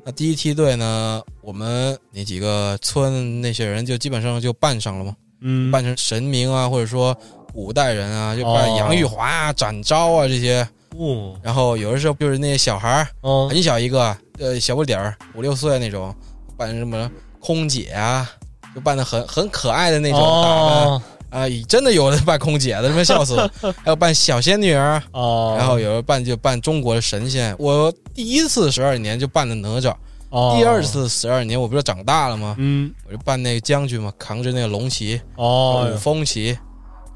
[0.05, 5.14] 那第一梯队呢，我们那几个村那些人就基本上就办上了嘛。
[5.43, 7.16] 嗯，扮成神明啊，或者说
[7.53, 10.66] 古代人啊，就扮哦杨玉华啊、展昭啊这些。
[10.97, 16.14] 哦然后有的时候就是那些小孩儿哦很小一个，呃，小不点儿，五六岁那种，
[16.57, 18.28] 扮什么空姐啊，
[18.74, 23.49] 就扮的很很可爱的那种打扮哦啊、真的有的扮空姐的，他妈笑死了！
[23.84, 27.55] 还有扮小仙女儿，哦，然后有人扮就扮中国的神仙。
[27.57, 29.95] 我第一次十二年就扮的哪吒，
[30.30, 32.57] 哦第二次十二年我不是长大了吗？
[32.59, 36.59] 嗯我就扮那个将军嘛，扛着那个龙旗，哦五，峰旗，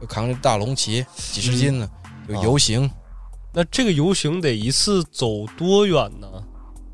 [0.01, 1.89] 就扛着大龙旗，几十斤呢，
[2.29, 2.89] 就哦游行。
[3.55, 6.27] 那这个游行得一次走多远呢？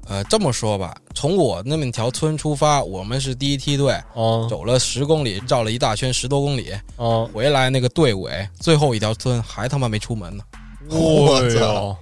[0.06, 7.30] 呃，这么说吧，从我那么条村出发，我们是第一梯队，哦走了十公里，绕了一大圈，十多公里，哦！
[7.32, 10.44] 回来那个队尾最后一条村还他妈没出门呢，
[10.90, 11.96] 我哎操，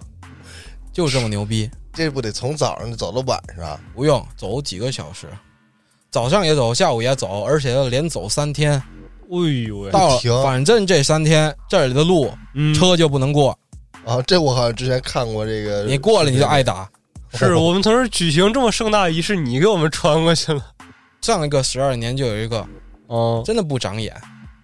[0.93, 1.71] 就这么牛逼。
[1.93, 3.79] 这不得从早上走到晚上？
[3.95, 5.29] 不用走几个小时，
[6.11, 8.73] 早上也走，下午也走，而且要连走三天。
[8.73, 9.37] 哎
[9.69, 13.59] 呦喂，到了反正这三天这里的路嗯车就不能过，
[14.09, 16.89] 啊，这我好像之前看过这个，你过了你就挨打。
[17.35, 20.65] 是我们同时举行这么盛大仪式，你给我们穿过去了。
[21.21, 22.67] 上一个十二年就有一个
[23.09, 24.17] 哦真的不长眼，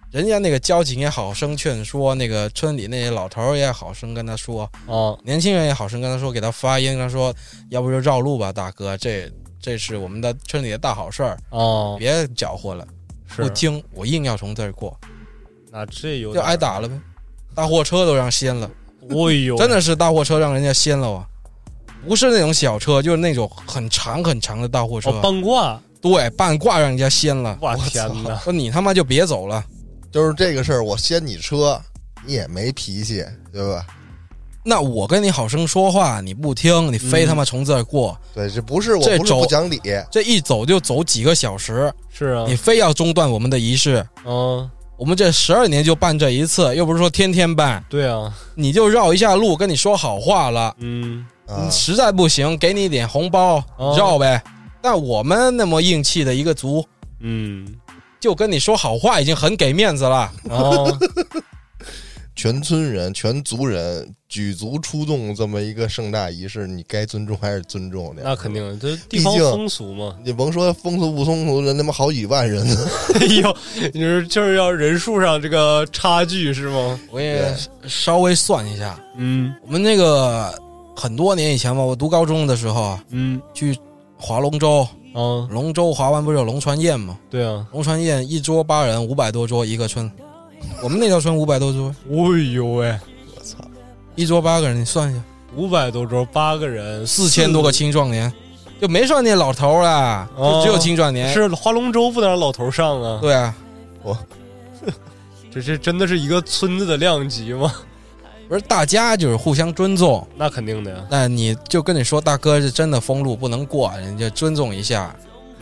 [0.09, 7.31] 人家那个交警也好生劝说，那个村里那些老头也好生跟他说，哦年轻人也好生跟他说，给他发音，跟他说，
[7.69, 9.31] 要不就绕路吧，大哥，这
[9.61, 12.87] 这是我们的村里的大好事儿，哦，别搅和了。
[13.35, 14.97] 不听，我硬要从这儿过，
[15.69, 16.99] 那这有就点挨打了呗。
[17.53, 18.69] 大货车都让掀了，
[19.09, 21.25] 哎呦，真的是大货车让人家掀了啊！
[22.07, 27.57] 不是那种小车，就是那种很长很长的大货车，哦半挂，对，半挂让人家掀了。
[27.61, 28.37] 我天哪！
[28.37, 29.63] 说你他妈就别走了，
[30.11, 31.81] 就是这个事儿，我掀你车，
[32.25, 33.85] 你也没脾气，对吧？
[34.67, 39.79] 那我跟你好声说话，你不听，你非他妈从这儿过，对，这不是我不讲理，
[40.11, 44.03] 这一走就走几个小时，是啊你，非要中断我们的仪式。
[44.25, 44.67] 嗯，
[44.97, 50.73] 我们这十二年就办这一次，又不是说天天办，对啊，你就绕一下路，跟你说好话了。
[50.79, 51.25] 嗯，
[51.69, 53.93] 实在不行，给你一点红包，哦。
[53.97, 54.41] 绕呗。
[54.81, 56.85] 但我们那么硬气的一个族，
[57.19, 57.67] 嗯，
[58.19, 60.31] 就跟你说好话，已经很给面子了。
[60.49, 60.97] 哦，
[62.35, 68.21] 全村人、全族人举足出动这么一个盛大仪式，你该尊重还是尊重的。
[68.23, 70.15] 那肯定，这地方毕竟风俗嘛。
[70.23, 72.75] 你甭说风俗不风俗，人他妈好几万人呢。
[73.21, 73.57] 哎呦，
[73.93, 76.99] 你说就是要人数上这个差距是吗？
[77.09, 77.55] 我也
[77.87, 80.53] 稍微算一下，嗯我们那个
[80.95, 83.77] 很多年以前吧，我读高中的时候啊嗯去
[84.17, 87.17] 划龙舟，嗯，龙舟划完不是有龙船宴吗？
[87.29, 90.11] 对啊，龙船宴一桌八人，五百多桌一个村，
[90.81, 92.99] 我们那条村五百多桌，哎呦喂，
[93.35, 93.57] 我操！
[94.15, 95.21] 一桌八个人，你算一下，
[95.55, 98.31] 五百多桌，八个人，四千多个青壮年，
[98.79, 101.33] 就没算那老头儿啦，哦就只有青壮年。
[101.33, 103.19] 是划龙舟不能让老头上啊？
[103.21, 103.55] 对啊，
[104.03, 104.17] 我
[105.51, 107.73] 这这真的是一个村子的量级吗？
[108.47, 110.25] 不是大家就是互相尊重。
[110.35, 110.97] 那肯定的呀。
[111.09, 115.15] 那你就跟你说，大哥是真的封路不能过，人家尊重一下。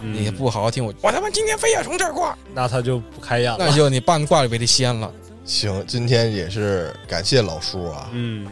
[0.03, 3.57] 嗯你不好好听我，我他妈今天非要从这儿挂，那他就不开眼了。
[3.57, 5.11] 那就你半挂就被他掀了。
[5.45, 8.47] 行，今天也是感谢老叔啊，嗯，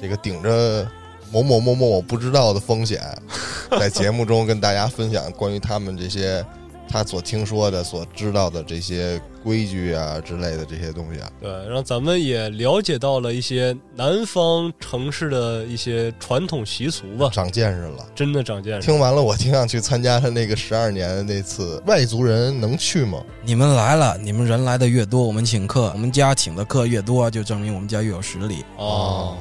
[0.00, 0.88] 这个顶着
[1.30, 3.00] 某某某某我不知道的风险，
[3.78, 6.44] 在节目中跟大家分享关于他们这些
[6.88, 11.30] 他所听说的、所知道的这些规矩啊之类的这些东西啊。
[11.40, 18.06] 对，然后咱们也了解到了一些南方城市的一些传统习俗吧，长见识了。
[18.14, 18.86] 真的长见识。
[18.86, 21.82] 听完了，我挺想去参加他那个十二年的那次。
[21.86, 23.22] 外族人能去吗？
[23.44, 28.64] 你们来了，你们人来的越多，我们请客，我们家请的客越多，就证明我们家越有实力。
[28.76, 29.36] 哦，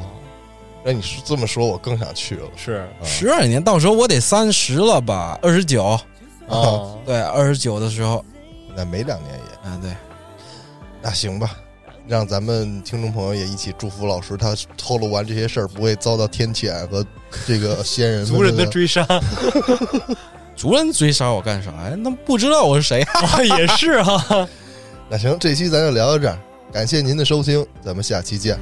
[0.84, 2.48] 那你是这么说，我更想去了。
[2.56, 5.40] 是啊十二年，到时候我得三十了吧？
[5.42, 6.00] 二十九，
[6.54, 8.24] 哦，对，二十九的时候，
[8.76, 9.92] 那没两年也，嗯，对，
[11.02, 11.52] 那行吧。
[12.08, 17.04] 让咱们听众朋友也一起祝福老师，他透露完这些事儿不会遭到天谴和
[17.48, 19.04] 这个仙人们 族人的追杀
[20.56, 21.96] 族人追杀我干啥呀？
[21.98, 23.22] 那不知道我是谁啊？
[23.26, 24.48] 啊，也是哈。
[25.10, 26.38] 那行，这期咱就聊到这儿，
[26.72, 28.60] 感谢您的收听，咱们下期见。